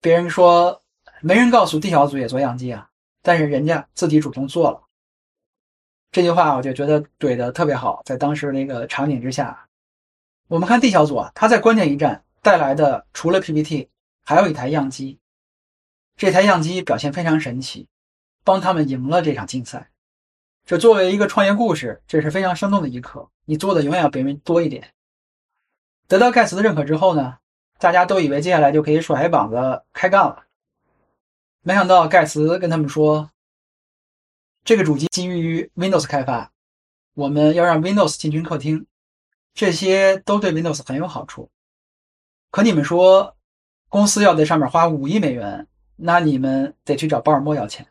[0.00, 0.82] 别人说
[1.20, 2.90] 没人告诉 D 小组也做样机啊，
[3.22, 4.80] 但是人家自己主动做了。
[6.10, 9.68] 这句话我就觉得怼的特别好，在当时那个场景之下，
[10.48, 13.88] 我们看 D 小组啊，他在关键一战带来的除了 PPT，
[14.24, 15.20] 还有一台样机，
[16.16, 17.86] 这台样机表现非常神奇，
[18.44, 19.90] 帮他们赢了这场竞赛。
[20.64, 23.28] 这作为一个创业故事，这是非常生动的一刻。
[23.44, 24.92] 你做的永远要比别人多一点。
[26.06, 27.38] 得到盖茨的认可之后呢？
[27.78, 30.44] 大家都以为接下来就可以甩膀子开干了，
[31.62, 33.32] 没想到盖茨跟他们说
[34.62, 36.52] ：“这个主机基于 Windows 开发，
[37.14, 38.86] 我们要让 Windows 进军客厅，
[39.52, 41.50] 这些都对 Windows 很有好处。
[42.52, 43.36] 可你们说，
[43.88, 47.84] 公司要在上面花五亿美元，那你们得去找鲍尔默要钱。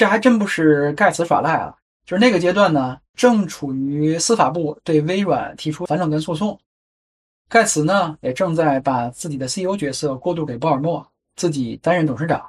[0.00, 6.58] 这还真不是盖茨耍赖啊，就是那个阶段呢，正处于司法部对微软提出反垄断诉讼。”
[7.50, 12.48] 盖茨呢，也正在把自己的 CEO 角色过渡给鲍尔默，自己担任董事长。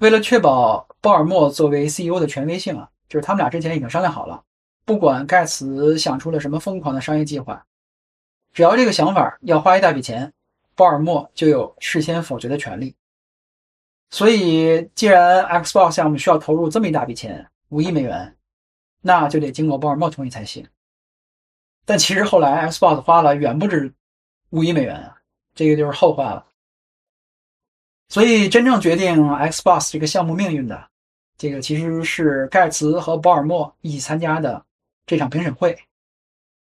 [0.00, 4.44] 为了确保鲍尔默作为 CEO 的权威性啊，就是他们俩之前已经商量好了，
[4.84, 7.64] 不管盖茨想出了什么疯狂的商业计划，
[8.52, 10.30] 只要这个想法要花一大笔钱，
[10.74, 12.94] 鲍尔默就有事先否决的权利。
[14.10, 18.36] 所以，既然 Xbox 项目需要投入这么一大笔钱，五亿美元，
[19.00, 20.66] 那就得经过鲍尔默同意才行。
[21.84, 23.92] 但其实后来，Xbox 花了远不止
[24.50, 25.16] 五亿美元啊，
[25.54, 26.44] 这个就是后话了。
[28.08, 30.88] 所以，真正决定 Xbox 这个项目命运的，
[31.38, 34.66] 这个其实是盖茨和鲍尔默一起参加的
[35.06, 35.78] 这场评审会。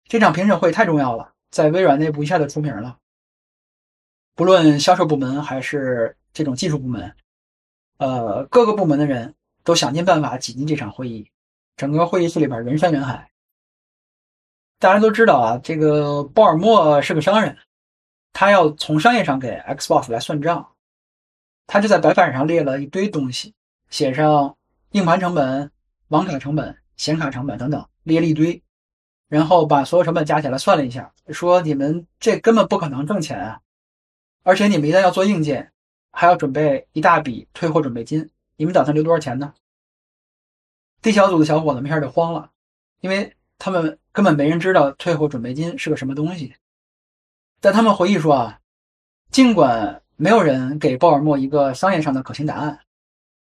[0.07, 2.97] 这场评审会太重要了，在微软内部一下就出名了。
[4.35, 7.13] 不论销售部门还是这种技术部门，
[7.97, 11.31] 呃，各个部门的人都想尽办法挤进这场会议，
[11.77, 13.31] 整个会议室里边人山人海。
[14.77, 17.57] 大家都知道啊，这个鲍尔默是个商人，
[18.33, 20.73] 他要从商业上给 Xbox 来算账，
[21.65, 23.53] 他就在白板上列了一堆东西，
[23.89, 24.57] 写上
[24.91, 25.71] 硬盘成本、
[26.09, 28.61] 网卡成本、显卡成本等等，列了一堆，
[29.29, 33.61] 然后把所有成本加起来算了一下，说你们这根本不可能挣钱啊，
[34.43, 35.71] 而且你们一旦要做硬件，
[36.15, 39.53] 还要准备一大笔退货准备金，你们打算留多少钱呢
[41.01, 42.49] ？D 小组的小伙子一下就慌了，
[43.01, 43.35] 因为。
[43.57, 46.53] 他们根本没人知道退货准备金是个什么东西，
[47.61, 48.59] 但他们回忆说啊，
[49.31, 52.81] 尽管没有人给鲍尔默一个商业上的可行答案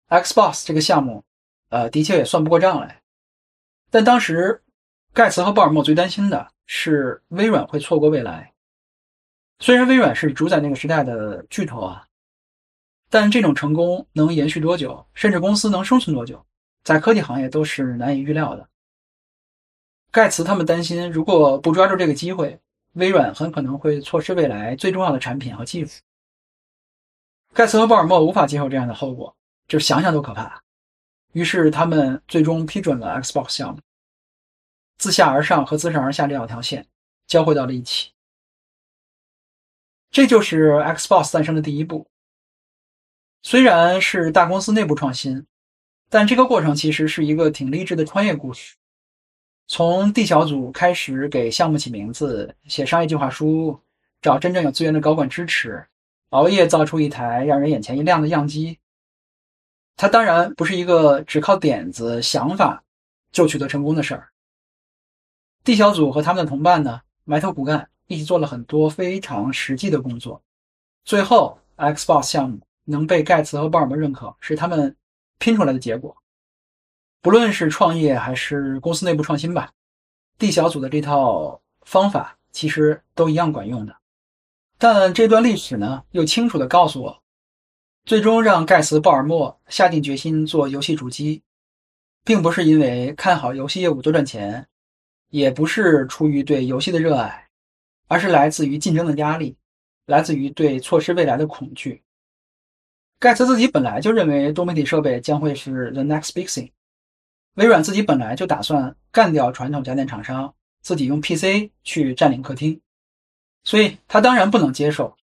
[0.08, 1.24] ，Xbox 这个项目，
[1.70, 3.02] 呃，的确也算不过账来。
[3.90, 4.62] 但当时
[5.12, 8.54] 盖茨和鲍尔默最担心的是微软会错过未来。
[9.58, 12.06] 虽然微软是主宰那个时代的巨头啊，
[13.10, 16.44] 但这种成功能延续多久，甚至公司能生存多久，
[16.84, 18.68] 在科技行业都是难以预料的。
[20.10, 22.60] 盖茨他们担心，如果不抓住这个机会，
[22.92, 26.00] 微软很可能会错失未来最重要的产品和技术。
[27.54, 29.34] 盖茨和鲍尔默无法接受这样的后果，
[29.66, 30.62] 就想想都可怕。
[31.32, 33.80] 于是他们最终批准了 Xbox 项目，
[34.98, 36.86] 自下而上和自上而下这两条线
[37.26, 38.12] 交汇到了一起。
[40.10, 42.06] 这就是 Xbox 诞生的第一步。
[43.42, 45.46] 虽然是大公司内部创新，
[46.10, 48.74] 但这个过程其实是一个挺励志的创业故事。
[49.66, 53.78] 从 D 小组开始给项目起名字、写商业计划书、
[54.20, 55.86] 找真正有资源的高管支持，
[56.30, 58.78] 熬夜造出一台让人眼前一亮的样机。
[59.96, 62.82] 它当然不是一个只靠点子、想法
[63.30, 64.28] 就取得成功的事儿。
[65.64, 70.42] D 小组和他们的同伴呢，埋头苦干，一起做了很多非常实际的工作。
[71.04, 74.96] 最后，Xbox 项目能被盖茨和鲍尔默认可，是他们
[75.38, 76.16] 拼出来的结果。
[77.20, 79.70] 不论是创业还是公司内部创新吧
[80.38, 83.94] ，D 小组的这套方法其实都一样管用的。
[84.78, 87.22] 但这段历史呢，又清楚地告诉我，
[88.04, 91.42] 最终让盖茨、鲍尔默下定决心做游戏主机，
[92.24, 94.66] 并不是因为看好游戏业务多赚钱，
[95.28, 97.48] 也不是出于对游戏的热爱，
[98.06, 99.56] 而是来自于竞争的压力，
[100.06, 102.02] 来自于对错失未来的恐惧。
[103.18, 106.70] 盖茨自己本来就认为多媒体设备将会是 the next big thing。
[107.54, 112.80] 微软自己本来就打算干掉传统家电厂商，自己用 PC 去占领客厅，
[113.64, 115.16] 所以他当然不能接受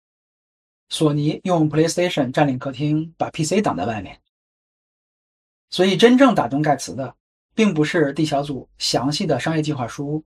[0.88, 4.20] 索尼用 PlayStation 占领客厅，把 PC 挡在外面。
[5.70, 7.14] 所以真正打动盖茨的，
[7.54, 10.24] 并不是 D 小组详细的商业计划书，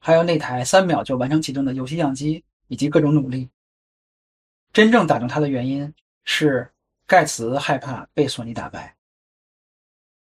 [0.00, 3.48] 还有那台三秒就完成启动的游戏样机以及各种努力。
[4.72, 6.68] 真正打动他的原因是
[7.06, 8.96] 盖茨害怕被索尼打败。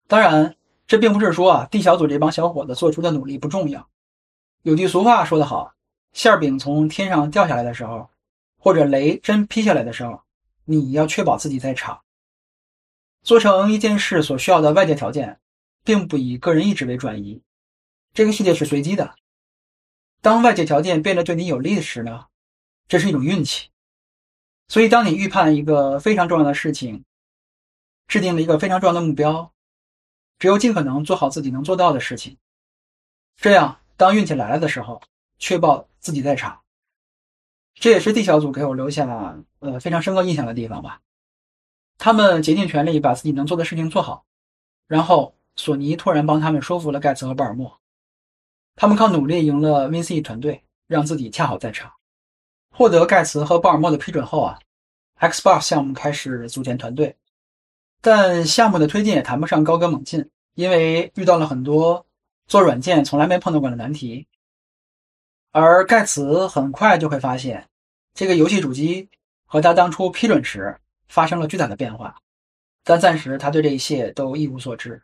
[0.06, 0.56] 当然。
[0.88, 3.88] 这并不是说啊，D 小组这帮小伙子做出的努力不重要。
[4.62, 5.74] 有句俗话说得好，
[6.12, 8.08] 馅饼从天上掉下来的时候，
[8.56, 10.22] 或者雷真劈下来的时候，
[10.64, 12.02] 你要确保自己在场。
[13.24, 15.40] 做成一件事所需要的外界条件，
[15.82, 17.42] 并不以个人意志为转移。
[18.14, 19.16] 这个世界是随机的。
[20.22, 22.26] 当外界条件变得对你有利时呢，
[22.86, 23.70] 这是一种运气。
[24.68, 27.04] 所以，当你预判一个非常重要的事情，
[28.08, 29.52] 制定了一个非常重要的目标。
[30.38, 32.36] 只有尽可能做好自己能做到的事情，
[33.36, 35.00] 这样当运气来了的时候，
[35.38, 36.60] 确保自己在场。
[37.74, 41.00] 这也是 D 小组给我留下呃非常深刻印象的地方吧。
[41.96, 44.26] 他们竭尽全力把自己能做的事情做好，
[44.86, 47.80] 然后索尼突然帮他们说服了盖茨和鲍尔默，
[48.74, 51.90] 他们靠努力赢了 VC 团队，让自己恰好在场。
[52.76, 54.58] 获得盖茨和鲍尔默的批准后啊
[55.18, 57.16] ，Xbox 项目开始组建团队。
[58.02, 62.04] 但项目的推进也谈不上高歌猛进，因为遇到了很多
[62.46, 64.26] 做软件从来没碰到过的难题。
[65.52, 67.66] 而盖茨很快就会发现，
[68.12, 69.08] 这个游戏主机
[69.46, 72.18] 和他当初批准时发生了巨大的变化，
[72.84, 75.02] 但暂时他对这一切都一无所知。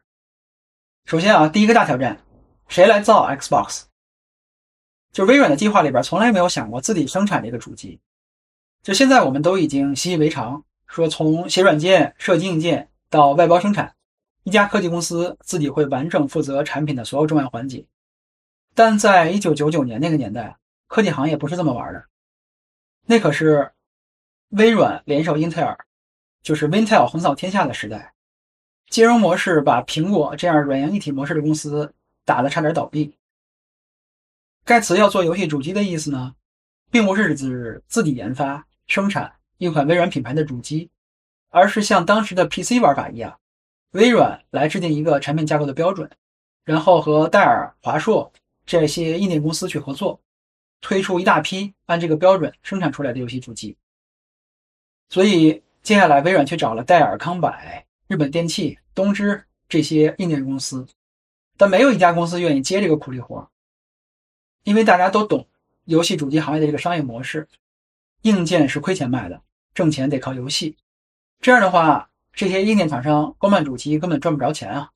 [1.07, 2.21] 首先啊，第一个大挑战，
[2.69, 3.85] 谁来造 Xbox？
[5.13, 8.01] 就微软的计划里边从来没有想过自己生产这个主机。
[8.83, 12.89] 就现在我们都已经习以为常，说从写软件、设计硬件。
[13.11, 13.95] 到外包生产，
[14.43, 17.85] 一家科技公司自己会完整负责产品的所有重要环节。
[18.75, 22.07] 但在一九九九年那个年代，科技行业不是这么玩的。
[23.05, 23.71] 那可是
[24.49, 25.77] 微软联手英特尔，
[26.43, 28.15] 就是 Intel 横扫天下的时代。
[28.89, 31.93] 金融模式把苹果这样软硬一体模式的公司
[32.25, 33.13] 打得差点倒闭。
[34.65, 36.35] 盖茨要做游戏主机的意思呢，
[36.91, 40.91] 并不是指自己研发生产一款微软品牌的主机。
[41.55, 43.39] 而是像当时的 PC 玩法一样，
[43.91, 46.11] 微软来制定一个产品架构的标准，
[46.65, 48.33] 然后和戴尔、华硕
[48.65, 50.19] 这些硬件公司去合作，
[50.81, 53.77] 推出一大批按这个标准生产出来的游戏主机。
[55.11, 57.53] 所以接下来微软去找了戴尔、康柏、
[58.07, 60.87] 日本电器、东芝这些硬件公司，
[61.59, 63.47] 但没有一家公司愿意接这个苦力活，
[64.65, 65.47] 因为大家都懂
[65.85, 67.49] 游戏主机行业的这个商业模式，
[68.23, 69.43] 硬件是亏钱卖的，
[69.75, 70.77] 挣钱得靠游戏。
[71.41, 74.91] 这样的话，这些硬件厂商光卖主机根本赚不着钱啊。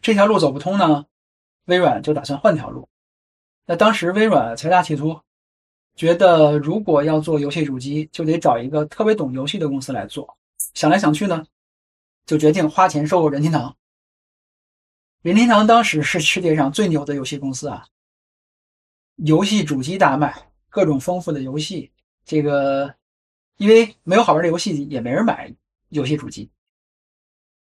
[0.00, 1.06] 这条路走不通呢，
[1.64, 2.88] 微软就打算换条路。
[3.66, 5.20] 那当时微软财大气粗，
[5.96, 10.36] 觉得如果要做游戏主机，就得找一个特别懂游戏的公司来做。
[10.74, 11.44] 想来想去呢，
[12.26, 13.74] 就决定花钱收购任天堂。
[15.22, 17.86] 任天堂当时是世界上最牛的游戏公司啊，
[19.16, 20.34] 游戏主机大卖，
[20.68, 21.90] 各种丰富的游戏，
[22.24, 22.94] 这个。
[23.56, 25.54] 因为没有好玩的游戏，也没人买
[25.90, 26.50] 游戏主机。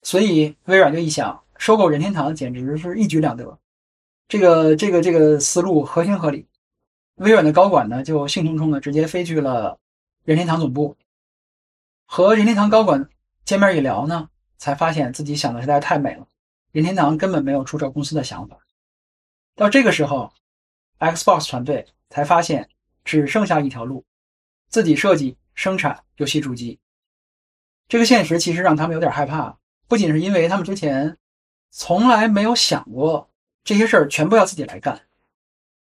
[0.03, 3.59] 所以微软就一想，收购任天堂简直是一举两得。
[4.29, 6.47] 这个这个这个思路合情合理。
[7.15, 9.79] 微软的高管呢，就兴冲冲的直接飞去了
[10.25, 10.95] 任天堂总部，
[12.05, 13.09] 和任天堂高管
[13.47, 14.29] 见面一聊呢，
[14.59, 16.29] 才发现自己想的实在太美了。
[16.71, 18.59] 任天堂根本没有出售公司的想法。
[19.57, 20.31] 到这个时候
[20.99, 22.69] ，Xbox 团队才发现
[23.05, 24.05] 只剩下一条路：
[24.69, 26.79] 自己设计生产游戏主机。
[27.89, 31.17] 这个现实其实让他们有点害怕，不仅是因为他们之前
[31.71, 33.31] 从来没有想过
[33.65, 35.07] 这些事儿全部要自己来干，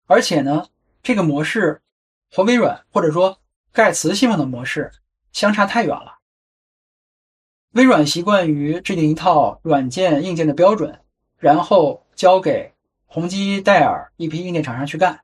[0.06, 0.66] 而且呢。
[1.04, 1.82] 这个模式
[2.30, 3.40] 和微软或者说
[3.72, 4.92] 盖茨希望的模式
[5.32, 6.20] 相差太远了。
[7.72, 11.00] 微软习惯于制定一套软件硬件的标准，
[11.38, 12.71] 然后交给
[13.12, 15.20] 宏基、戴尔一批硬件厂商去干，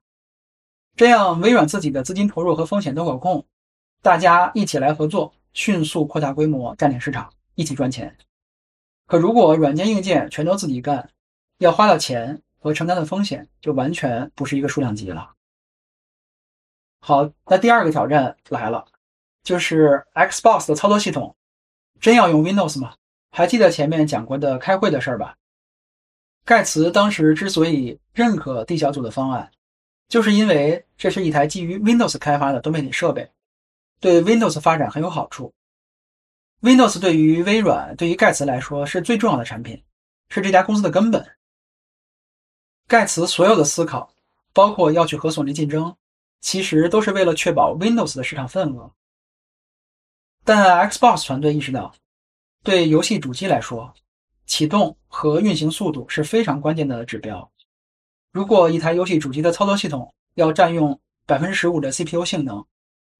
[0.94, 3.46] 这样微软自己的资金投入和风险都可控，
[4.02, 8.14] 大家一起来合作，迅速扩大规模，占领市场，一起赚钱。
[9.06, 11.08] 可如果软件硬件全都自己干，
[11.60, 15.32] 要花的钱和承担的风险就完全不是一个数量级了。
[17.00, 18.84] 好，那第二个挑战来了，
[19.42, 21.34] 就是 Xbox 的操作系统
[21.98, 22.96] 真要用 Windows 吗？
[23.30, 25.37] 还记得前面讲过的开会的事儿吧？
[26.48, 29.50] 盖茨当时之所以认可 D 小组的方案，
[30.08, 33.30] 就是因为这是一台基于 Windows 开发的多媒体设备，
[34.00, 35.52] 对 Windows 发展很有好处。
[36.62, 39.84] Windows 对于微软、对于盖茨来说是最重要的产品，
[40.30, 41.22] 是这家公司的根本。
[42.86, 44.10] 盖茨所有的思考，
[44.54, 45.94] 包括要去和索尼竞争。
[46.40, 48.90] 其实都是为了确保 Windows 的市场份额，
[50.44, 51.94] 但 Xbox 团队意识到，
[52.62, 53.92] 对游戏主机来说，
[54.48, 57.48] 启动和运行速度是非常关键的指标。
[58.32, 62.66] 如果一台游戏主机的操作系统要占用百分之十五的 CPU 性能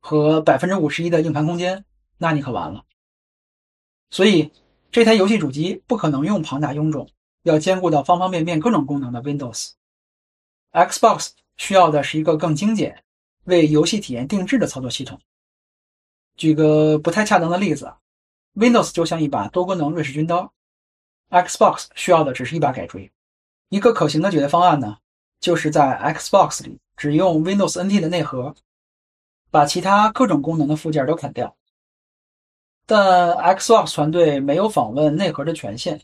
[0.01, 1.85] 和百分之五十一的硬盘空间，
[2.16, 2.85] 那你可完了。
[4.11, 4.51] 所以，
[4.91, 7.09] 这台游戏主机不可能用庞大臃肿、
[7.45, 9.74] 要兼顾到方方面面各种功能的 Windows。
[10.72, 13.05] Xbox 需要的是一个更精简。
[13.45, 15.18] 为游戏体验定制的操作系统。
[16.37, 17.91] 举个不太恰当的例子
[18.55, 20.53] ，Windows 就像一把多功能瑞士军刀
[21.31, 23.11] ，Xbox 需要的只是一把改锥。
[23.68, 24.99] 一个可行的解决方案呢，
[25.41, 28.55] 就是在 Xbox 里只用 Windows NT 的内核，
[29.51, 31.57] 把其他各种功能的附件都砍掉。
[32.87, 36.01] 但 Xbox 团队没有访问内核的权限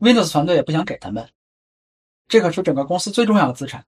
[0.00, 1.30] ，Windows 团队也不想给他们。
[2.28, 3.86] 这可是整个公司最重要的资产。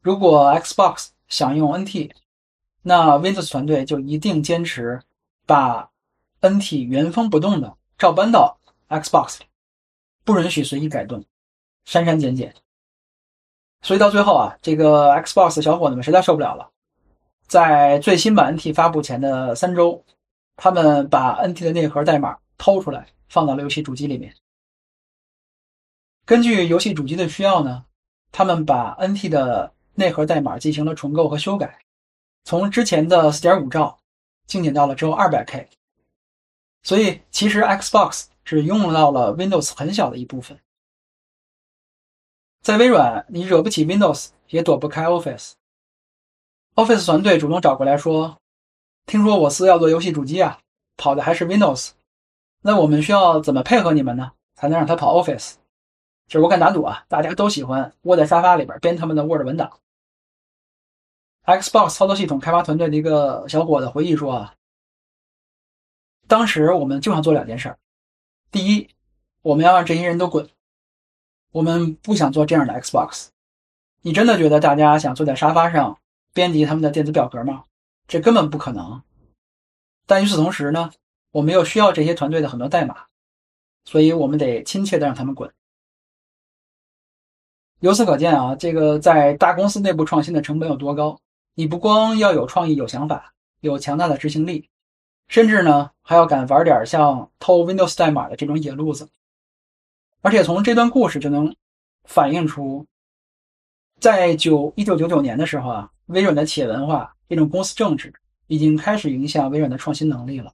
[0.00, 2.10] 如果 Xbox 想用 NT，
[2.82, 5.00] 那 Windows 团队就一定坚持
[5.46, 5.90] 把
[6.40, 8.58] NT 原封不动的照搬到
[8.90, 9.38] Xbox，
[10.24, 11.24] 不允许随意改动、
[11.84, 12.54] 删删减减。
[13.82, 16.70] 所以到最后啊，这个 Xbox 小伙子们实在受不了了，
[17.46, 20.04] 在最新版 NT 发布前的三周，
[20.56, 24.34] 他们把 NT 的内核代码偷出来，放到了游戏主机里面。
[26.26, 27.84] 根据游戏主机的需要呢，
[28.30, 31.78] 他们把 NT 的内核代码进行了重构和修改，
[32.44, 33.98] 从之前的4.5兆
[34.46, 35.66] 精简到了只有 200K。
[36.82, 40.58] 所以其实 Xbox 只用到了 Windows 很小的一部分。
[42.60, 45.52] 在微软，你惹不起 Windows，也躲不开 Office。
[46.74, 48.38] Office 团队主动找过来说
[49.06, 50.58] ：“听说我司要做游戏主机啊，
[50.96, 51.90] 跑的还是 Windows，
[52.62, 54.32] 那我们需要怎么配合你们呢？
[54.56, 55.54] 才能让它跑 Office？”
[56.26, 59.78] 就是我敢打赌啊，大家都喜欢窝在沙发里边编他们的 Word 文档。
[61.44, 64.54] Xbox 操作系统开发团队的一个小伙子回忆说啊，
[66.26, 67.78] 当时我们就想做两件事儿：
[68.50, 68.88] 第一，
[69.42, 70.44] 我们要让这些人都滚；
[71.52, 73.28] 我们不想做这样的 Xbox。
[74.02, 75.98] 你真的觉得大家想坐在沙发上
[76.32, 77.64] 编辑他们的电子表格吗？
[78.08, 79.02] 这根本不可能。
[80.06, 80.90] 但与此同时呢，
[81.30, 83.04] 我们又需要这些团队的很多代码，
[83.84, 85.52] 所以我们得亲切的让他们滚。
[87.80, 91.20] 由此可见啊，这个在大公司内部创新的成本有多高？
[91.54, 94.69] 你不光要有创意、有想法、有强大的执行力，
[95.30, 99.08] 甚至呢还要敢玩点像偷 Windows 代码的这种野路子。
[100.20, 101.56] 而且从这段故事就能
[102.04, 102.84] 反映出，
[103.98, 108.12] 在九一九九九年的时候啊，微软的企业文化、这种公司政治
[108.48, 110.52] 已经开始影响微软的创新能力了。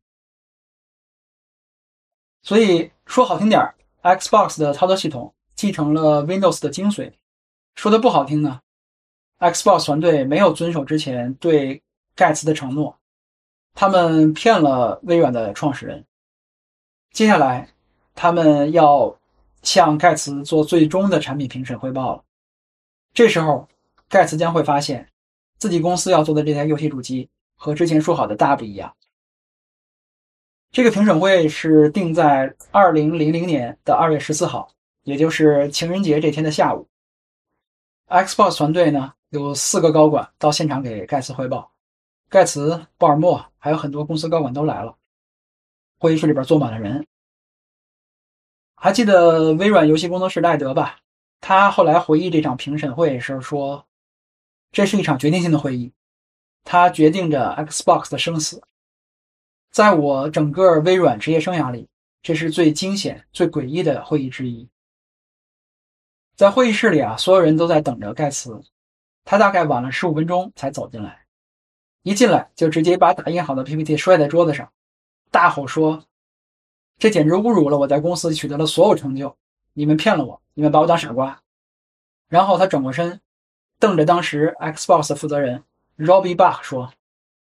[2.43, 5.33] 所以说好听点，Xbox 的操作系统。
[5.57, 7.15] 继承了 Windows 的精髓，
[7.77, 8.61] 说的不好听呢
[9.39, 11.83] ，Xbox 团队没有遵守之前对
[12.15, 12.99] 盖茨的承诺，
[13.79, 16.03] 他们骗了微软的创始人。
[17.13, 17.69] 接下来，
[18.15, 19.15] 他们要
[19.63, 22.25] 向盖茨做最终的产品评审汇报了。
[23.13, 23.69] 这时候，
[24.09, 25.07] 盖茨将会发现
[25.59, 28.97] 自己公司要做的这台游戏主机和之前说好的大不一样。
[30.73, 34.71] 这个评审会是定在二零零零年的二月十四号，
[35.03, 36.89] 也就是情人节这天的下午。
[38.09, 41.71] Xbox 团队呢有四个高管到现场给盖茨汇报，
[42.31, 44.97] 盖茨、鲍尔默还有很多公司高管都来了。
[45.99, 47.05] 会议室里边坐满了人。
[48.77, 51.01] 还记得微软游戏工作室赖德吧？
[51.41, 53.85] 他后来回忆这场评审会时说
[54.71, 55.93] ：“这是一场决定性的会议，
[56.63, 58.63] 它决定着 Xbox 的生死。
[59.73, 61.89] 在我整个微软职业生涯里，
[62.23, 64.69] 这是最惊险、最诡异的会议之一。”
[66.37, 68.63] 在会议室里啊，所有人都在等着盖茨。
[69.25, 71.26] 他大概晚了十五分钟才走进来，
[72.07, 74.71] 一进来就直接把打印好的 PPT 摔在桌子上，
[75.33, 76.05] 大吼说
[77.01, 79.37] ：“这简直侮辱了我在公司取得的所有成就！
[79.73, 81.43] 你们骗了我，你们把我当傻瓜！”
[82.31, 83.21] 然后他转过身，
[83.81, 85.65] 瞪着当时 Xbox 负责人
[85.99, 86.93] Robbie Bach 说：“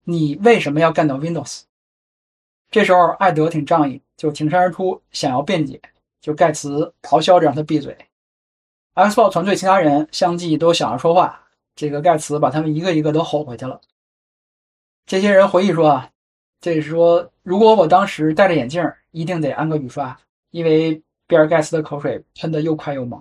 [0.05, 1.65] 你为什么要干掉 Windows？”
[2.71, 5.79] 这时候艾德挺仗义，就挺身而出想要辩解，
[6.23, 7.95] 就盖茨咆哮着让他闭嘴。
[8.95, 13.79] Xbox 团队其他人相继都想要说话，这个盖茨把他们一个一个都吼回去了。
[15.09, 16.11] 这些人回忆说啊，
[16.61, 20.15] 这是说如果我当时戴着眼镜，一定得安个雨刷，
[20.51, 23.19] 因为比尔盖茨的口水喷得又快又猛。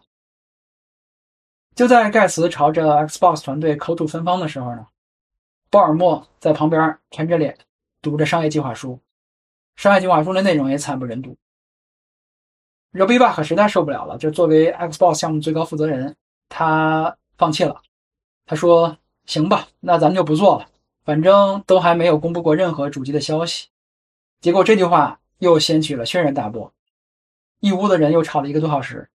[1.76, 4.86] 就在盖茨朝着 Xbox 团队口吐芬芳的时候呢，
[5.70, 7.58] 鲍尔默在旁边沉着脸
[8.02, 9.00] 读着商业计划书，
[9.78, 11.38] 商业计划书的内容也惨不忍睹。
[12.92, 16.14] r o b b i Bach 实在受不了了，就作为 Xbox 项目最高负责人，
[16.50, 17.82] 他放弃了。
[18.46, 20.70] 他说：“行吧，那咱们就不做了，
[21.08, 23.70] 反正都还没有公布过任何主机的消息。”
[24.42, 26.74] 结果这句话又掀起了轩然大波，
[27.62, 29.10] 一屋的人又吵了一个多小时。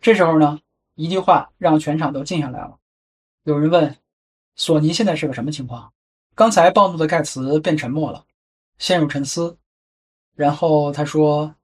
[0.00, 0.60] 这时候呢，
[0.94, 2.78] 一句话让全场都静下来了。
[3.42, 3.98] 有人问
[4.56, 5.92] ：“索尼现在是个什么情况？”
[6.34, 8.24] 刚才暴怒的盖茨变沉默了，
[8.78, 9.58] 陷入沉思，
[10.34, 11.54] 然后他说。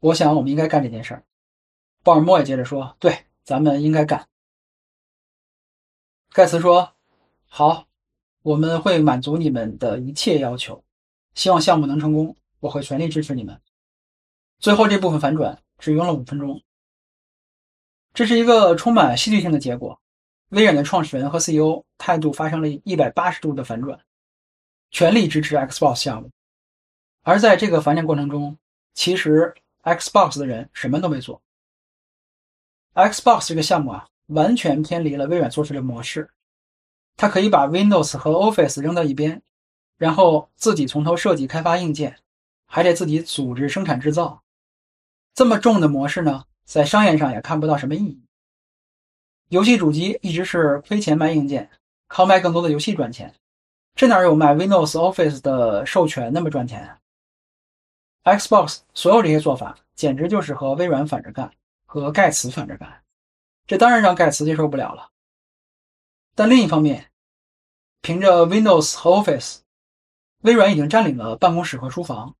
[0.00, 1.24] 我想，我们应该干这件事儿。
[2.04, 4.28] 鲍尔默也接着说：“对，咱们应该干。”
[6.30, 6.92] 盖茨说
[7.50, 7.87] ：“好，
[8.48, 10.82] 我们会满足你们的一切要求，
[11.34, 13.60] 希望项目能成功，我会全力支持你们。”
[14.58, 16.62] 最后这部分反转只用了五分钟，
[18.14, 20.00] 这是一个充满戏剧性的结果。
[20.48, 24.00] 微软的创始人和 CEO 态度发生了一百八十度的反转，
[24.90, 26.30] 全力支持 Xbox 项目。
[27.22, 28.56] 而在这个反转过程中，
[28.94, 29.54] 其实。
[29.84, 31.40] Xbox 的人什么都没做。
[32.94, 36.28] Xbox 这个项目啊，完全偏离了微软做事的模式。
[37.18, 39.42] 它可以把 Windows 和 Office 扔到一边，
[39.96, 42.16] 然后自己从头设计开发硬件，
[42.64, 44.40] 还得自己组织生产制造。
[45.34, 48.22] 这么重的模式呢，在商业上也看不到什么意义。
[49.48, 51.68] 游戏主机一直是亏钱卖硬件，
[52.06, 53.34] 靠卖更多的游戏赚钱。
[53.96, 57.00] 这哪有卖 Windows、Office 的授权那么赚钱啊
[58.36, 61.50] ？Xbox 所有这些做法，简直就是和微软反着干，
[61.84, 63.02] 和盖茨反着干，
[63.66, 65.10] 这当然让盖茨接受不了了。
[66.36, 67.07] 但另一方面，
[68.00, 69.58] 凭着 Windows 和 Office，
[70.42, 72.34] 微软已经占领了办公室和书房。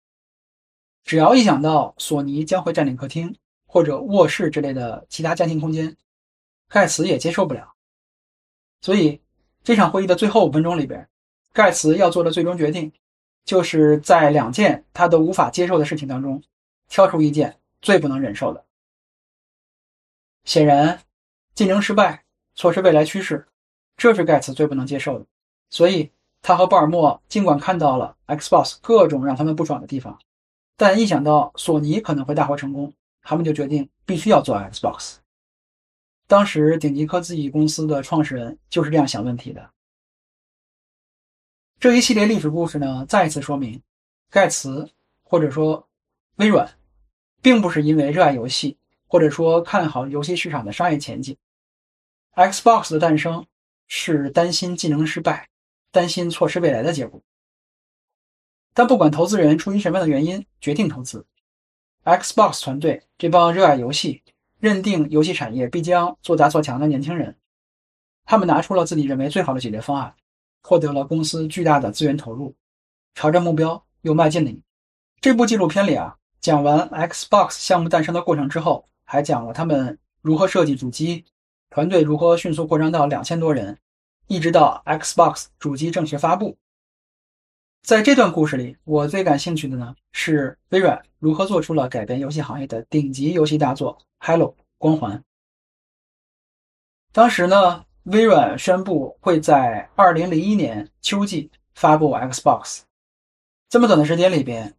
[1.04, 3.34] 只要一想到索尼将会占领客厅
[3.66, 5.96] 或者卧室之类的其他家庭空间，
[6.68, 7.74] 盖茨也接受不了。
[8.80, 9.20] 所以，
[9.64, 11.08] 这场会议的最后五分钟里边，
[11.52, 12.92] 盖茨要做的最终决定。
[13.44, 16.42] 就是在两件他都无法接受的事情当中，
[16.86, 18.62] 挑出一件最不能忍受的。
[20.44, 21.00] 显然，
[21.54, 23.48] 竞争失败，错失未来趋势，
[23.96, 25.24] 这是盖茨最不能接受的。
[25.70, 26.10] 所以，
[26.40, 30.18] 他和鲍尔默尽管看到了 Xbox 各种让他们不爽的地方，
[30.76, 32.92] 但一想到索尼可能会大获成功，
[33.22, 35.16] 他们就决定必须要做 Xbox。
[36.26, 39.70] 当时，顶级科技公司的创始人就是这样想问题的。
[41.80, 43.80] 这一系列历史故事呢，再一次说明，
[44.30, 44.90] 盖茨
[45.22, 45.88] 或者说
[46.36, 46.76] 微软，
[47.40, 51.36] 并不是因为热爱游戏，或者说看好游戏市场的商业前景。
[52.34, 53.46] Xbox 的诞生
[53.86, 55.48] 是担心技能失败，
[55.90, 57.20] 担心错失未来的结果。
[58.74, 61.26] 但不管投资人出于什么样的原因决定投资
[62.04, 64.22] ，Xbox 团队这帮热爱游戏、
[64.60, 67.36] 认定游戏产业必将做大做强的年轻人，
[68.24, 70.14] 他们拿出了自己认为最好的解决方案。
[70.60, 72.54] 获得了公司巨大的资源投入，
[73.14, 74.60] 朝着目标又迈进了一步。
[75.20, 81.24] 这部纪录片里啊，讲完 Xbox 项目诞生的过程之后，还讲了他们如何设计主机，
[81.70, 83.78] 团队如何迅速扩张到两千多人，
[84.28, 86.56] 一直到 Xbox 主机正式发布。
[87.82, 95.18] 在这段故事里，我最感兴趣的呢是微软如何做出了改变游戏行业的顶级游戏大作《Halo 光环》。
[97.12, 97.84] 当时呢。
[98.04, 102.80] 微软宣布会在二零零一年秋季发布 Xbox。
[103.68, 104.74] 这么短的时间里边，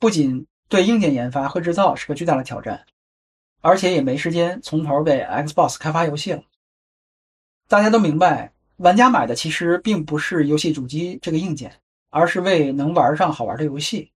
[0.00, 2.84] 不仅对硬件研发和制造是个巨大的挑战，
[3.60, 6.42] 而且也没时间从头为 Xbox 开发游戏了。
[7.68, 11.70] 大家都明白，玩家买的其实并不是游戏主机这个硬件，
[12.08, 14.10] 而是为能玩上好玩的游戏。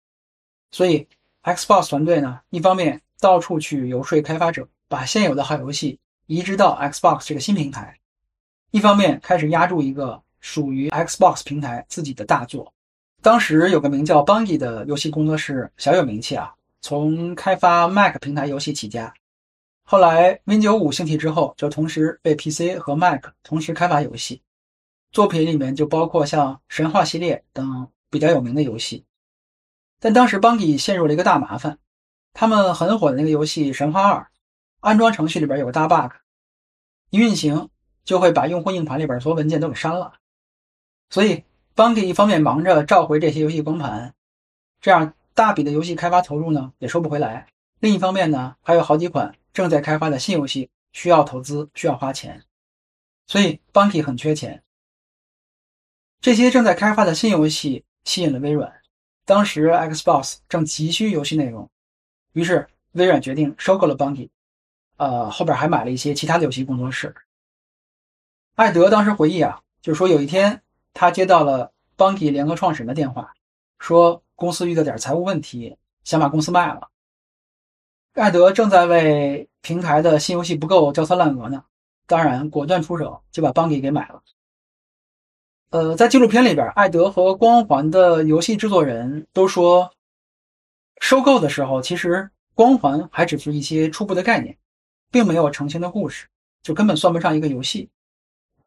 [0.71, 1.09] 所以
[1.43, 7.95] ，Xbox 团队呢，一方面到处去游说开发者，把现有的好游戏移植到 Xbox 这个新平台；
[8.71, 12.71] 一方面开始压住一个属于 Xbox 平台自己的大作。
[13.23, 19.15] 当时有个名叫 Bungie 的游戏工作室小有名气啊，从开发 Mac 平台游戏起家。
[19.85, 24.41] 后来 Win95 兴起之后，就同时为 PC 和 Mac 同时开发游戏，
[25.13, 29.05] 作品里面就包括像神话系列等比较有名的游戏。
[29.99, 31.79] 但当时 Bungie 陷入了一个大麻烦，
[32.33, 34.21] 他们很火的那个游戏《神话二》，
[34.81, 36.13] 安装程序里边有个大 bug，
[37.11, 37.69] 一运行
[38.05, 40.15] 就会把用户硬盘里边所有文件都给删了，
[41.09, 41.45] 所以。
[41.77, 44.13] Bungie 一方面忙着召回这些游戏光盘，
[44.83, 47.47] 这样大笔的游戏开发投入呢也收不回来；
[47.79, 52.45] 另一方面呢，还有好几款正在开发的新游戏需要投资，需要花钱，
[53.27, 54.63] 所以 Bungie 很缺钱。
[56.21, 58.73] 这些正在开发的新游戏吸引了微软，
[59.25, 61.69] 当时 Xbox 正急需游戏内容，
[62.33, 64.31] 于是微软决定收购了 Bungie，
[64.97, 67.15] 呃，后边还买了一些其他的游戏工作室。
[68.55, 70.63] 艾德当时回忆啊，就是说有一天。
[70.93, 73.33] 他接到了 Bungie 联合创始人的电话，
[73.79, 76.89] 说公司遇到点财务问题，想把公司卖了。
[78.15, 81.65] 艾德正在为平台的新游戏不够焦头烂额呢，
[82.09, 84.21] 当然果断出手，就把 Bungie 给买了。
[85.71, 89.93] 呃，在纪录片里边，艾德和光环的游戏制作人都说，
[91.01, 94.59] 收购的时候其实光环还只是一些初步的概念，
[95.13, 96.27] 并没有成型的故事，
[96.61, 97.89] 就根本算不上一个游戏。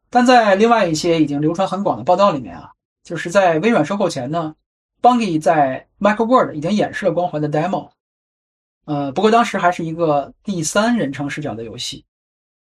[0.08, 4.54] 但在另外一些已经流传很广的报道里面啊，就是在微软收购前呢
[5.02, 7.90] ，Bungie 在 Microworld 已经演示了光环的 demo，
[8.86, 12.06] 呃，不过当时还是一个第三人称视角的游戏，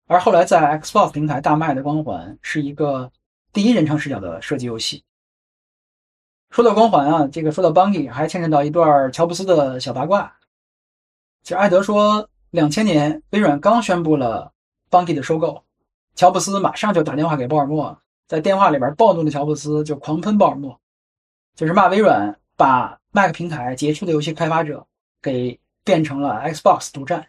[0.08, 3.10] 而后来在 Xbox 平台大卖的光环是一个
[3.54, 5.04] 第一人称视角的射击游戏。
[6.50, 10.38] 说到光环啊，这个说到 Bungie 还牵扯到一段乔布斯的小八卦，
[11.44, 14.54] 就艾德说，两千年微软刚宣布了
[14.90, 15.64] Bungie 的收购。
[16.16, 20.80] 乔布斯马上就打电话给鲍尔默，在电话里边暴怒的乔布斯就狂喷鲍尔默，
[21.56, 24.88] 就是骂微软把 Mac 平台杰出的游戏开发者
[25.22, 27.28] 给变成了 Xbox 独占。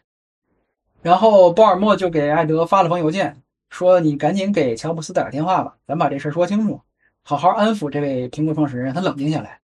[1.03, 6.81] 然后鲍尔默就给艾德发了封邮件，说：“你赶紧给乔布斯打个电话吧，咱把这事说清楚，
[7.23, 9.61] 好好安抚这位苹果创始人，让他冷静下来。”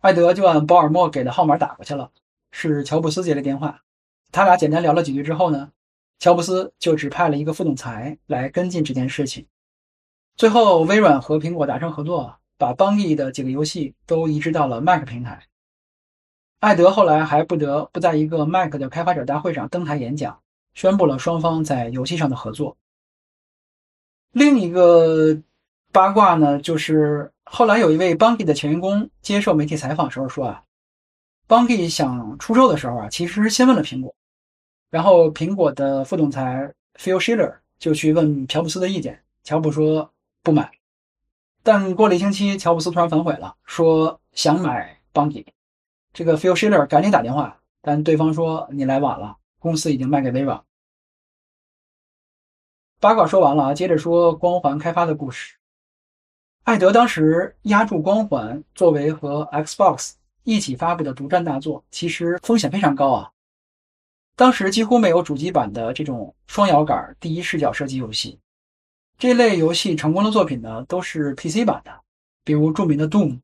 [0.00, 2.10] 艾德就按鲍尔默给的号码打过去了，
[2.50, 3.82] 是乔布斯接的电话。
[4.32, 5.70] 他俩简单聊了几句之后呢？
[6.18, 9.46] 乔布斯就指派了一个副总裁来跟进这件事情。
[10.36, 15.42] 最后，微软和苹果达成合作，把邦 e 的几个游戏都移植到了 Mac 平台。
[16.60, 20.40] 艾德后来还不得不在一个 Mac 的开发者大会上登台演讲，
[20.74, 22.76] 宣布了双方在游戏上的合作。
[24.32, 25.38] 另一个
[25.92, 30.62] 八卦呢，就是后来有一位 Bunge 的前员工接受媒体采访时候说啊
[31.46, 34.14] ，，Bunge 想出售的时候啊，其实先问了苹果。
[34.90, 40.10] 然后，苹果的副总裁 Phil Schiller 就去问乔布斯的意见，乔布说
[40.42, 40.70] 不买。
[41.62, 45.46] 但过了一星期，乔布斯突然反悔了，说想买 Bungie。
[46.12, 50.62] 这个 Phil Schiller 赶紧打电话，但对方说你来晚了，公司已经卖给微软。
[53.02, 55.56] 八卦说完了啊，接着说光环开发的故事。
[56.62, 60.12] 艾德当时压住光环作为和 Xbox
[60.44, 63.32] 一起发布的独占大作，其实风险非常高啊。
[64.36, 68.38] 当时几乎没有主机版的这种双摇杆第一视角射击游戏，
[69.18, 71.90] 这类游戏成功的作品呢都是 PC 版的，
[72.44, 73.40] 比如著名的 Doom。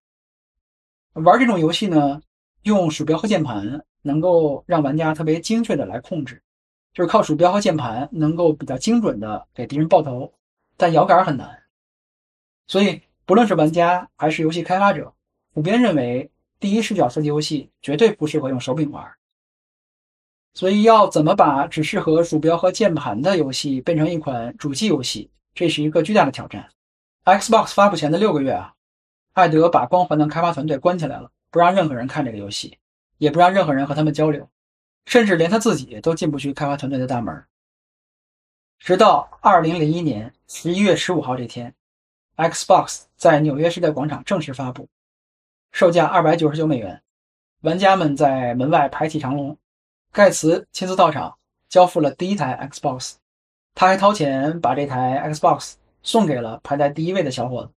[1.14, 2.22] 玩这种游戏呢，
[2.62, 6.40] 用鼠标和键盘能够让玩家特别精确的来控制，
[6.98, 10.32] 就是靠鼠标和键盘能够比较精准的给敌人爆头，
[10.76, 11.62] 但摇杆很难。
[12.66, 15.14] 所以不论是玩家还是游戏开发者，
[15.54, 16.28] 普遍认为
[16.58, 19.08] 第一视角射击游戏绝对不适合用手柄玩。
[20.54, 26.68] 所以要怎么把只适合鼠标和键盘的游戏变成一款主机游戏，这是一个巨大的挑战。
[27.24, 28.74] Xbox 发布前的六个月啊，
[29.34, 32.76] 艾德把光环的开发团队关起来了，不让任何人看这个游戏，
[33.18, 34.50] 也不让任何人和他们交流，
[35.08, 37.42] 甚至连他自己都进不去开发团队的大门。
[38.78, 41.74] 直到2001年11月15号这天
[42.36, 44.86] ，Xbox 在纽约时代广场正式发布，
[45.72, 47.02] 售价299美元，
[47.62, 49.56] 玩家们在门外排起长龙。
[50.12, 51.38] 盖茨亲自到场，
[51.70, 53.14] 交付了第一台 Xbox，
[53.74, 57.72] 他还掏钱把这台 Xbox 送给了排在第一位的小伙子。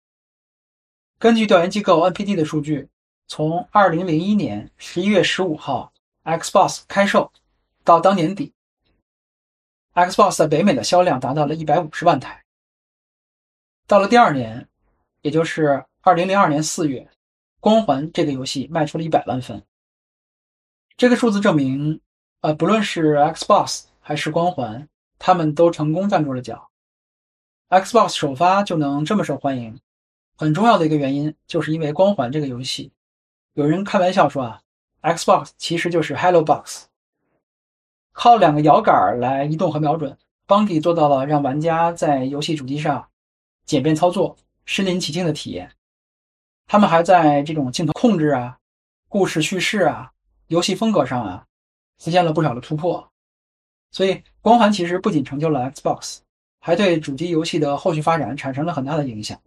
[1.20, 2.90] 根据调研机构 NPD 的数据，
[3.28, 5.94] 从2001年11月15号
[6.38, 7.32] Xbox 开售
[7.84, 8.54] 到当年底
[9.94, 12.44] ，Xbox 在北美的销量达到了150万台。
[13.88, 14.68] 到了第二年，
[15.22, 17.02] 也就是2002年4月，
[17.60, 19.64] 《光环》这个游戏卖出了一百万份。
[20.96, 22.00] 这个数字证明，
[22.42, 24.84] 呃，不论是 Xbox 还是《光环》，
[25.18, 26.70] 他们都成功站住了脚。
[27.70, 29.80] Xbox 首发就能这么受欢迎，
[30.38, 32.92] 很重要的一个原因就是因为《光环》这个游戏。
[33.54, 34.62] 有人开玩笑说啊
[35.02, 36.86] ，Xbox 其实就是 Hello Box，
[38.12, 43.10] 靠两个摇杆来移动和瞄准，Bungie 做到了让玩家在游戏主机上
[43.66, 44.36] 简便操作、
[44.66, 45.72] 身临其境的体验。
[46.68, 48.60] 他们还在这种镜头控制啊、
[49.08, 50.12] 故事叙事啊、
[50.48, 51.48] 游戏风格上啊，
[51.98, 53.12] 实现了不少的突破。
[53.92, 56.20] 所以，《光环》其实不仅成就了 Xbox，
[56.60, 59.42] 还对主机游戏的后续发展产生了很大的影响。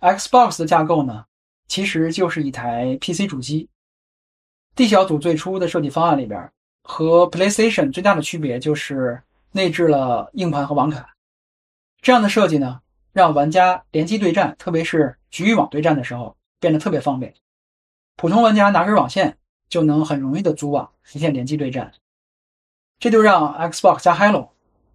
[0.00, 1.26] Xbox 的架构呢？
[1.72, 3.66] 其实就是一台 PC 主机。
[4.74, 6.52] D 小组最初的设计方案里边，
[6.82, 11.16] 和 PlayStation 最大的区别就是内置了硬盘和网卡。
[12.02, 12.82] 这样的设计呢，
[13.14, 17.32] 让玩家联机对战，特别是局域网对战的时候，变得特别方便。
[18.16, 19.38] 普通玩家拿根网线
[19.70, 21.90] 就能很容易的组网实现联机对战。
[22.98, 24.50] 这就让 Xbox 加 Halo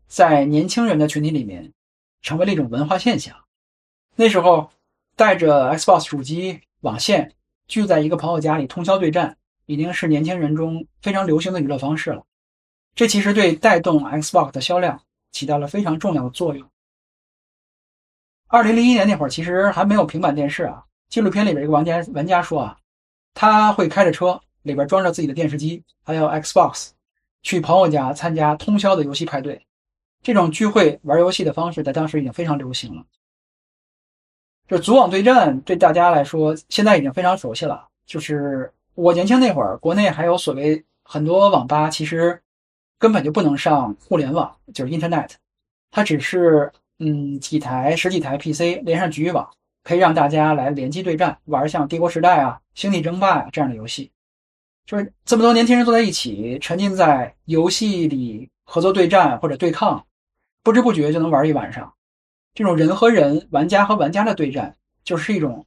[0.08, 1.74] 在年轻人的群体里面
[2.22, 3.36] 成为了一种文化现象。
[4.16, 4.70] 那时候
[5.16, 6.62] 带着 Xbox 主机。
[6.82, 7.34] 网线
[7.68, 12.24] 聚在一个朋友家里通宵对战，已经是年轻人中非常流行的娱乐方式了。
[12.94, 15.02] 这其实对带动 Xbox 的销量
[15.32, 16.70] 起到了非常重要的作用。
[18.48, 20.84] 二零零一年那会儿，其实还没有平板电视啊。
[21.10, 22.78] 纪录片里边一个玩家玩家说啊，
[23.34, 26.90] 他会开着车，里边装着自己的电视机，还有 Xbox，
[27.42, 29.66] 去朋友家参加通宵的游戏派对。
[30.24, 33.04] 这种聚会玩游戏的方式在当时已经非常流行了。
[34.68, 37.88] 就是组网对战对大家来说，现在已经非常熟悉了。
[38.06, 42.42] 就是我年轻那会儿，国内还有所谓很多网吧，其实
[43.00, 45.30] 根本就不能上互联网，就是 Internet，
[45.92, 49.50] 它只是嗯几台十几台 PC 连上局域网，
[49.84, 54.12] 可以让大家来联机对战，玩像《帝国时代》啊、《星际争霸》这样的游戏。
[54.86, 60.06] 就是这么多年轻人坐在一起，沉浸在游戏里合作对战或者对抗，
[60.64, 61.94] 不知不觉就能玩一晚上。
[62.58, 65.64] 这种人和人、玩家和玩家的对战，就是一种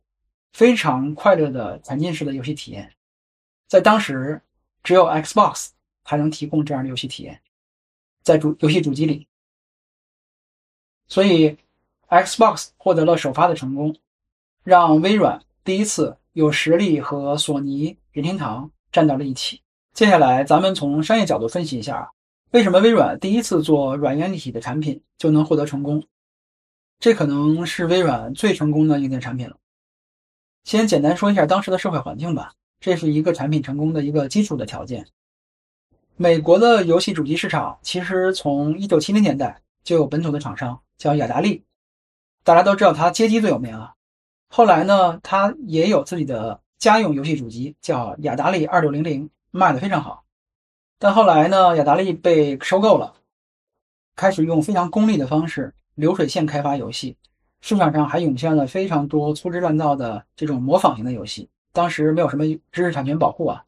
[0.52, 2.92] 非常快乐的沉浸式的游戏体验。
[3.68, 4.42] 在当时，
[4.82, 5.68] 只有 Xbox
[6.04, 7.40] 才能提供这样的游戏体验，
[8.24, 9.28] 在主游戏主机里。
[11.06, 11.56] 所以
[12.08, 13.94] ，Xbox 获得了首发的成功，
[14.64, 19.62] 让微软第一次有实力和索尼、任天堂站到了一起。
[19.94, 22.10] 接下来，咱们从商业角度分析一下，
[22.50, 26.02] 为什么微软第一次做软硬体的产品就能获得成功。
[27.00, 29.56] 这可能是微软最成功的硬件产品了。
[30.64, 35.06] 先简单说一下当时的社会环境吧，这是一个产品成功的一个基础的条件。
[36.16, 41.64] 美国的游戏主机市场其实从一九七零年代就有本土的厂商叫雅达利，
[42.44, 43.94] 大家都知道它街机最有名啊。
[44.48, 50.24] 后来呢，它也有自己的家用游戏主机叫雅达利二六零零，卖的非常好。
[50.98, 53.14] 但后来呢，雅达利被收购了，
[54.16, 55.72] 开始用非常功利的方式。
[55.94, 57.16] 流水线开发游戏，
[57.60, 61.48] 市场上还涌现了非常多粗制滥造的这种模仿型的游戏。
[61.72, 63.64] 当时没有什么知识产权保护啊，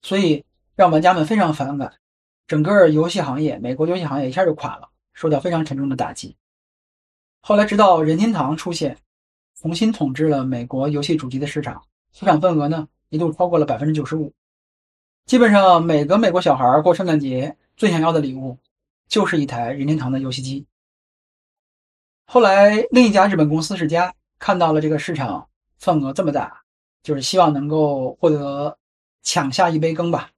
[0.00, 0.44] 所以
[0.74, 1.92] 让玩家们非常反感。
[2.46, 6.36] 整个游戏行业，美国游戏行业一下就垮了，受到非常沉重的打击。
[7.40, 8.96] 后来直到任天堂出现，
[9.60, 14.32] 重新统治了美国游戏主机的市场，市场份额呢一度超过了百分之九十五。
[15.26, 18.58] 基本上每个美国小孩过圣诞节最想要的礼物，
[19.08, 20.66] 就是一台任天堂的游戏机。
[22.24, 25.46] 后来，另一家日本公司世嘉看到了这个市场
[25.78, 26.62] 份额这么大，
[27.02, 28.78] 就是希望能够获得
[29.22, 30.30] 抢下一杯羹吧。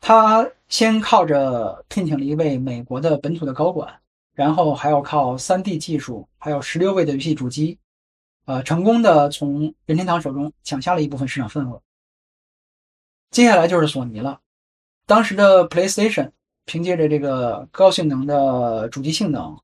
[0.00, 3.92] 他先靠着聘请了一位美国的本土的高管，
[4.34, 7.78] 然后还要靠 3D 技术，还有十六位的游戏主机，
[8.44, 11.82] 呃，成功的从任天堂手中抢下了一部分市场份额。
[13.30, 14.38] 接下来就是索尼了。
[15.06, 16.30] 当时的 PlayStation
[16.66, 19.58] 凭借着这个高性能的主机性能。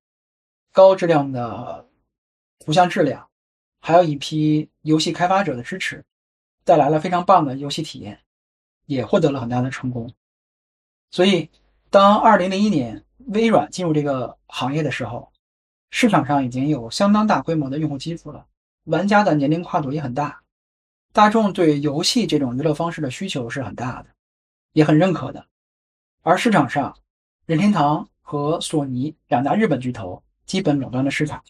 [0.72, 1.88] 高质量的
[2.60, 3.28] 图像质量，
[3.80, 6.04] 还有一批游戏开发者的支持，
[6.64, 8.20] 带来了非常棒的游戏体验，
[8.86, 10.12] 也获得了很大的成功。
[11.10, 11.50] 所以，
[11.90, 15.32] 当2001年微软进入这个行业的时候，
[15.90, 18.46] 市场上已经有相当大规模的用户基础了，
[18.84, 20.40] 玩家的年龄跨度也很大，
[21.12, 24.10] 大众对游戏这种娱乐方式的需求是很大的，
[24.72, 25.44] 也很认可的。
[26.22, 26.96] 而市场上，
[27.44, 30.22] 任天堂和索尼两大日本巨头。
[30.50, 31.40] 基本垄断的市场。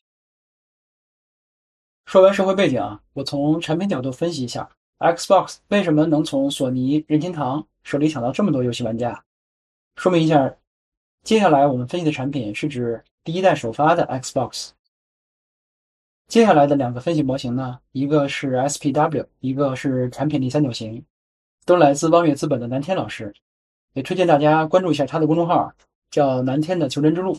[2.04, 9.24] 说完社会背景啊，我从产品角度分析一下，Xbox 为什么能从索尼、任天堂手里抢到这么多游戏玩家？
[9.96, 10.54] 说明一下，
[11.22, 14.72] 接下来我们分析的产品是指第一代首发的 Xbox。
[16.26, 21.02] 接下来的两个分析模型呢，一个是 SPW，一个是产品力三角形，
[21.64, 23.34] 都来自望月资本的南天老师，
[23.94, 25.72] 也推荐大家关注一下他的公众号，
[26.10, 27.38] 叫南天的求真之路，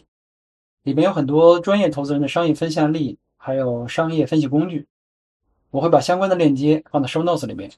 [0.83, 3.17] 里面有很多专业投资人的商业分析案例。
[3.43, 4.87] 还有商业分析工具，
[5.71, 7.71] 我会把相关的链接放在 show notes 里面。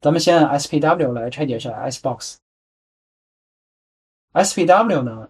[0.00, 2.36] 咱们先按 SPW 来拆解一下 Xbox。
[4.32, 5.28] SPW 呢，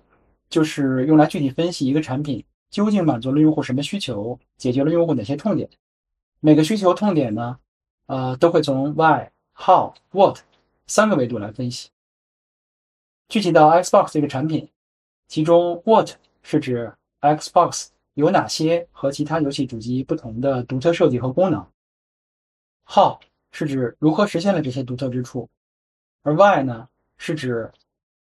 [0.48, 5.68] 就是用来具体分析一个产品究竟满足了用户什么需求，解决了用户哪些痛点。
[6.38, 7.58] 每个需求痛点呢，
[8.06, 10.38] 呃，都会从 Why、How、What
[10.86, 11.90] 三个维度来分析。
[13.28, 14.70] 具体到 Xbox 这个产品，
[15.30, 16.10] 其中 What
[16.42, 17.90] 是指 Xbox。
[18.14, 21.64] 有哪些和其他游戏主机不同的独特设计和功能
[22.84, 23.18] ？How
[23.52, 25.48] 是指如何实现了这些独特之处，
[26.22, 27.70] 而 Why 呢，是指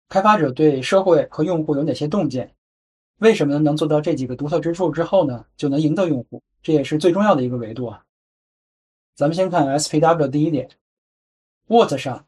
[0.07, 2.55] 开发者对社会和用户有哪些洞见？
[3.17, 6.41] 为什么能做到这几个独特之处之后呢，就能赢得用户？
[6.61, 8.05] 这也是最重要的一个维度啊。
[9.15, 10.69] 咱们先看 SPW 第一点
[11.65, 12.27] ，What 上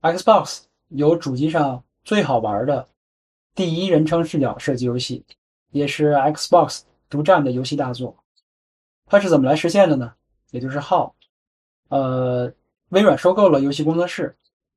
[0.00, 2.88] ，Xbox 有主机上最好玩的
[3.54, 5.24] 第一人称视角射击游戏，
[5.70, 6.82] 也是 Xbox。
[7.10, 8.16] 独占的游戏大作，
[9.06, 10.14] 它是怎么来实现的呢？
[10.50, 11.12] 也就是 How，
[11.88, 12.52] 呃，
[12.88, 14.34] 微软收购了游戏工作室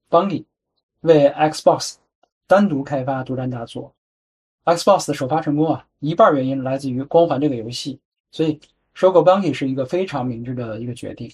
[0.08, 0.46] Bungie，
[1.00, 1.96] 为 Xbox
[2.46, 3.96] 单独开发独占大作。
[4.66, 8.00] Xbox 的首发成功啊，一半原因来自于《光环》这个游戏，
[8.30, 8.60] 所以
[8.94, 11.34] 收购 Bungie 是一个非常明智的一个决定。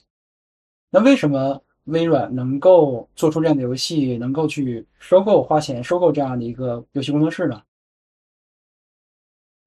[0.89, 7.61] 那为什么微软能够做出这样的游戏，能够去收购、花钱收购这样的一个游戏工作室呢？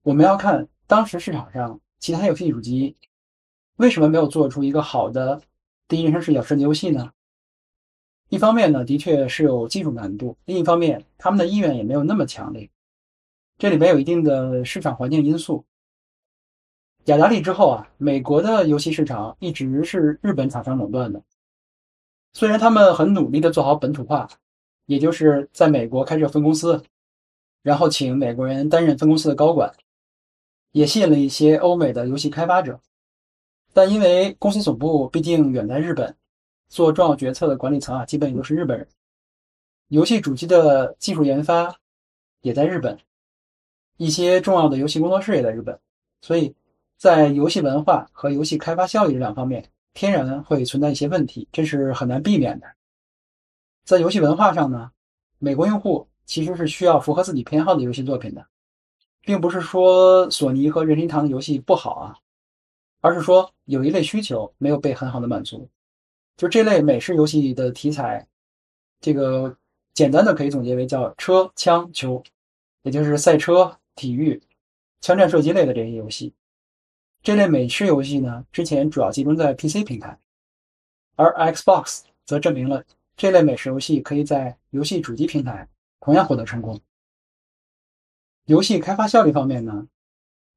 [0.02, 0.68] 我们要看。
[0.88, 2.96] 当时市场上其他游戏主机
[3.74, 5.42] 为什么没有做出一个好的
[5.88, 7.10] 第一人称视角射击游戏呢？
[8.28, 12.70] 一方面呢，的确是有技术难度；另一方面，他们的意愿也没有那么强烈。
[13.58, 15.64] 这里边有一定的市场环境因素。
[17.06, 21.20] 雅达利之后啊，美国的游戏市场一直是日本厂商垄断的。
[22.36, 24.28] 虽然他们很努力的做好本土化，
[24.84, 26.82] 也就是在美国开设分公司，
[27.62, 29.72] 然后请美国人担任分公司的高管。
[30.72, 32.78] 也吸引了一些欧美的游戏开发者，
[33.72, 36.14] 但因为公司总部毕竟远在日本，
[36.68, 38.86] 做重要决策的管理层啊，基本也都是日本人。
[39.88, 41.74] 游戏主机的技术研发
[42.42, 42.98] 也在日本，
[43.96, 45.80] 一些重要的游戏工作室也在日本，
[46.20, 46.54] 所以
[46.98, 49.64] 在游戏文化和游戏开发效率这两方面，
[49.96, 52.66] 天然会存在一些问题，这是很难避免的。
[53.82, 54.92] 在游戏文化上呢，
[55.38, 58.46] 美国用户其实是需要符合自己偏好的游戏作品的。
[59.22, 62.16] 并不是说索尼和任天堂的游戏不好啊，
[63.00, 65.68] 而是说有一类需求没有被很好的满足。
[66.36, 68.24] 就这类美式游戏的题材，
[69.00, 69.56] 这个
[69.94, 72.22] 简单的可以总结为叫车枪球，
[72.82, 74.40] 也就是赛车、体育、
[75.00, 76.34] 枪战射击类的这些游戏。
[77.26, 80.16] 这类美式游戏呢，之前主要集中在 PC 平台，
[81.16, 82.84] 而 Xbox 则证明了
[83.16, 85.68] 这类美式游戏可以在游戏主机平台
[85.98, 86.80] 同样获得成功。
[88.44, 89.88] 游戏开发效率方面呢，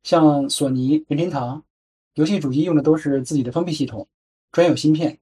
[0.03, 1.65] 像索尼、任天堂，
[2.13, 4.07] 游戏主机用的都是自己的封闭系统，
[4.51, 5.17] 专有芯片，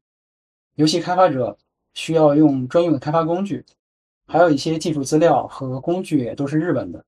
[0.76, 1.58] 游戏开发者
[1.94, 3.64] 需要用专用的开发工具，
[4.26, 7.06] 还有一些技术资料和工具也都是日本的。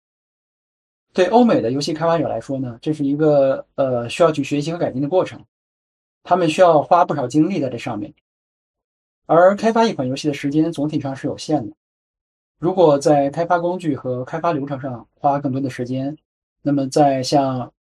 [1.14, 5.44] 对欧美的游戏开发者来说呢，这是一个呃需要去学习和改进的过程，
[6.24, 8.14] 他们需要花不少精力在这上面，
[9.26, 11.76] 而开发一款游戏的时间总体上是有限的。
[12.60, 16.18] 如果在开发工具和开发流程上花更多的时间，
[16.62, 17.72] 那么在像，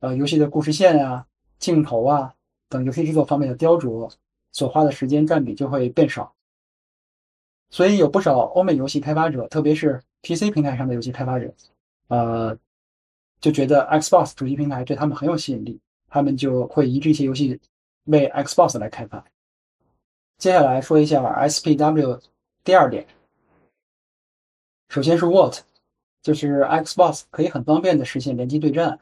[0.00, 1.26] 呃，游戏的故事线啊、
[1.58, 2.34] 镜头啊
[2.68, 4.10] 等游戏制作方面的雕琢
[4.50, 6.34] 所花的时间占比就会变少。
[7.70, 11.52] 所以有不少欧美游戏开发者，特别是 PC 平台上的游戏开发者，
[12.08, 12.56] 呃，
[13.42, 15.78] 就觉得 Xbox 主机平台对他们很有吸引力，
[16.08, 17.60] 他们就会移植一些游戏
[18.04, 19.22] 为 Xbox 来开发。
[20.38, 22.22] 接下来说一下 SPW
[22.62, 23.06] 第二点。
[24.88, 25.56] 首先是 What，
[26.22, 29.00] 就是 Xbox 可以很方便的实现联机对战，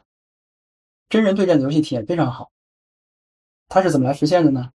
[1.10, 2.50] 真人对战的游戏体验非常好。
[3.68, 4.72] 它是怎么来实现的呢？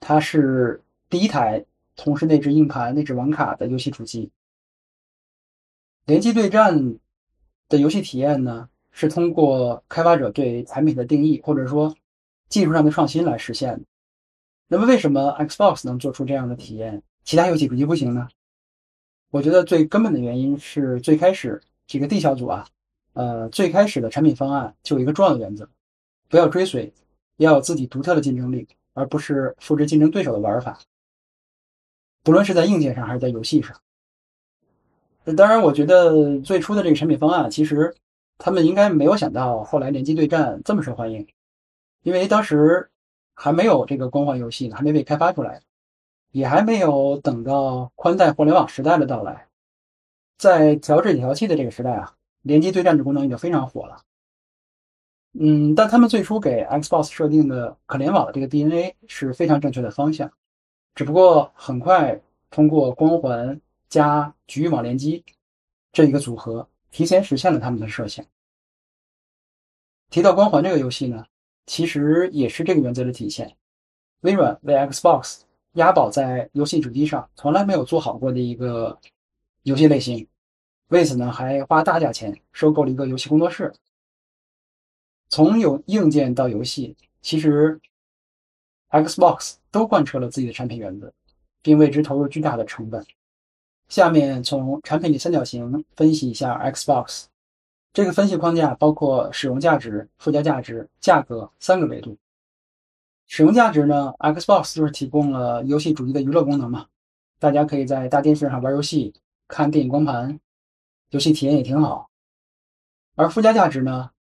[0.00, 1.66] 它是第一台
[1.96, 4.30] 同时内置硬盘、内置网卡的游戏主机。
[6.06, 6.98] 联机对战
[7.70, 11.96] 的游戏体验呢，是通过开发者对产品的定义，或者说
[12.50, 13.84] 技术上的创新来实现的。
[14.68, 18.28] 那么为什么 Xbox 能做出这样的体验，其他游戏主机不行呢？
[19.30, 22.66] 我觉得最根本的原因是最开始这个 D 小组啊，
[23.12, 25.68] 呃，最开始的产品方案就有一个重要的原则，
[26.28, 26.92] 不要追随，
[27.36, 30.80] 要有自己独特的竞争力，而不是复制竞争对手的玩法。
[32.24, 33.80] 不论是在硬件上还是在游戏上。
[35.36, 37.94] 当然，我觉得最初的这个产品方案，其实
[38.38, 41.26] 他们应该没有想到后来联机对战这么受欢迎，
[42.02, 42.90] 因为当时
[43.34, 45.60] 还没有这个光环游戏呢，还没被开发出来，
[46.32, 49.46] 也还没有等到宽带互联网时代的到来。
[50.38, 53.98] 在调制解调器的这个时代啊，联机对战这功能已经非常火了。
[55.38, 60.32] 嗯，但他们最初给 Xbox 设定的可联网的这个 DNA 是非常正确的方向，
[60.94, 63.60] 只不过很快通过光环
[63.90, 65.22] 加局域网联机
[65.92, 68.24] 这一个组合，提前实现了他们的设想。
[70.08, 71.26] 提到光环这个游戏呢，
[71.66, 73.56] 其实也是这个原则的体现。
[74.20, 75.40] 微软为 Xbox
[75.72, 78.98] 押宝在游戏主机上从来没有做好过的一个
[79.62, 80.26] 游戏类型，
[80.88, 83.74] 为此呢还花大价钱收购了一个游戏工作室。
[85.28, 87.80] 从有硬件到游戏，其实
[88.90, 91.12] Xbox 都贯彻了自己的产品原则，
[91.62, 93.04] 并为之投入巨大的成本。
[93.90, 97.24] 下面从产品的三角形分析一下 Xbox。
[97.92, 102.16] 这个分析框架包括使用价值、附加价值、价格三个维度。
[103.26, 106.86] 使用价值呢，Xbox 就是提供了游戏主机的娱乐功能嘛，
[107.40, 109.12] 大家可以在大电视上玩游戏、
[109.48, 110.38] 看电影光盘，
[111.10, 112.08] 游戏体验也挺好。
[113.16, 114.12] 而附加价值呢？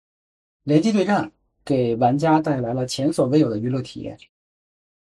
[0.63, 1.31] 联机对战
[1.63, 4.19] 给玩家带来了前所未有的娱乐体验，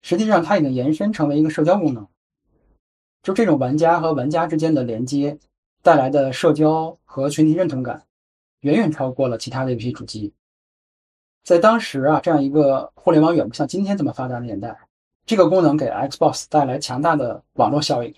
[0.02, 2.06] 实际上它已经延伸成为一个社交功能。
[3.22, 5.38] 就这种玩家和玩家之间的连接
[5.82, 8.02] 带来的社交和群体认同感，
[8.60, 10.32] 远远超过了其他的游戏主机。
[11.42, 14.78] 在当时啊，这样一个互联网远不像今天这么发达的年代，
[15.24, 18.14] 这个功能给 Xbox 带来强大的网络效应，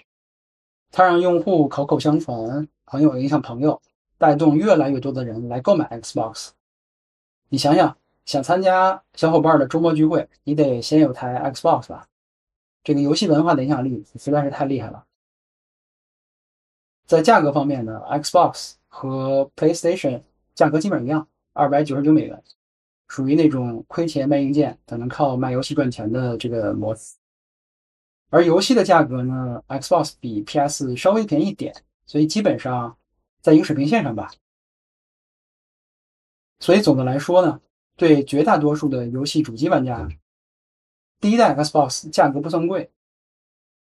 [0.91, 3.81] 它让用户口口相传，朋友影响朋友，
[4.19, 6.51] 带动越来越多的人来购买 Xbox。
[7.49, 12.09] 你想想，想参加小伙伴的周末聚会，你得先有台 Xbox 吧？
[12.85, 15.05] 这个游戏文化的影响力实在是太厉害了。
[17.07, 20.23] 在价格方面呢，Xbox 和 PlayStation
[20.55, 22.43] 价格基本一样，二百九十九美元，
[23.09, 27.17] 属于那种亏钱卖硬件，等能靠卖游戏赚钱的这个模式。
[28.31, 31.75] 而游戏的价格呢，Xbox 比 PS 稍微便宜一点，
[32.07, 32.97] 所以基本上
[33.43, 34.33] 在一个水平线上吧。
[36.61, 37.61] 所以总的来说呢，
[37.97, 40.09] 对绝大多数的游戏主机玩家，
[41.23, 42.91] 第一代 Xbox 价格不算贵。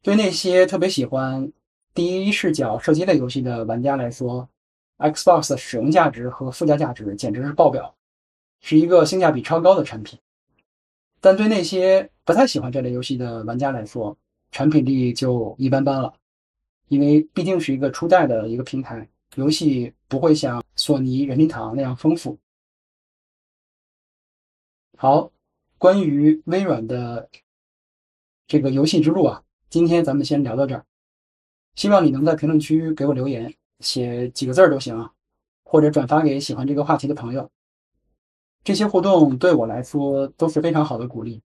[0.02, 1.54] 对那些特别喜欢
[1.94, 4.50] 第一视角射击类游戏的玩家来说
[4.98, 7.96] ，Xbox 的使用价值和附加价值简直是爆表，
[8.62, 10.18] 是一个性价比超高的产品。
[11.22, 14.18] 但对那些不太喜欢这类游戏的玩家来说，
[14.52, 16.12] 产品力就一般般了，
[16.88, 22.40] 因为毕竟是一个初代的一个平台，游戏不会像索尼、任天堂那样丰富。
[24.98, 25.32] 好，
[25.80, 27.30] 关于微软的
[28.48, 30.86] 这个游戏之路啊，今天咱们先聊到这儿。
[31.74, 35.14] 希望你能在评论区给我留言，写几个字儿都行啊，
[35.64, 37.50] 或者转发给喜欢这个话题的朋友。
[38.62, 41.42] 这些互动对我来说都是非常好的鼓励。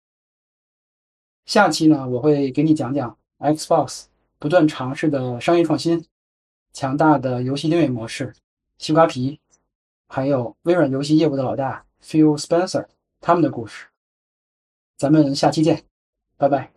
[1.44, 4.04] 下期呢，我会给你讲讲 Xbox
[4.38, 6.06] 不断尝试的商业创新、
[6.72, 8.32] 强大的游戏订阅模式、
[8.78, 9.40] 西瓜皮，
[10.06, 12.86] 还有微软游戏业务的老大 Phil Spencer。
[13.22, 13.88] 他们的故事，
[15.00, 15.82] 咱们下期见，
[16.36, 16.70] 拜拜。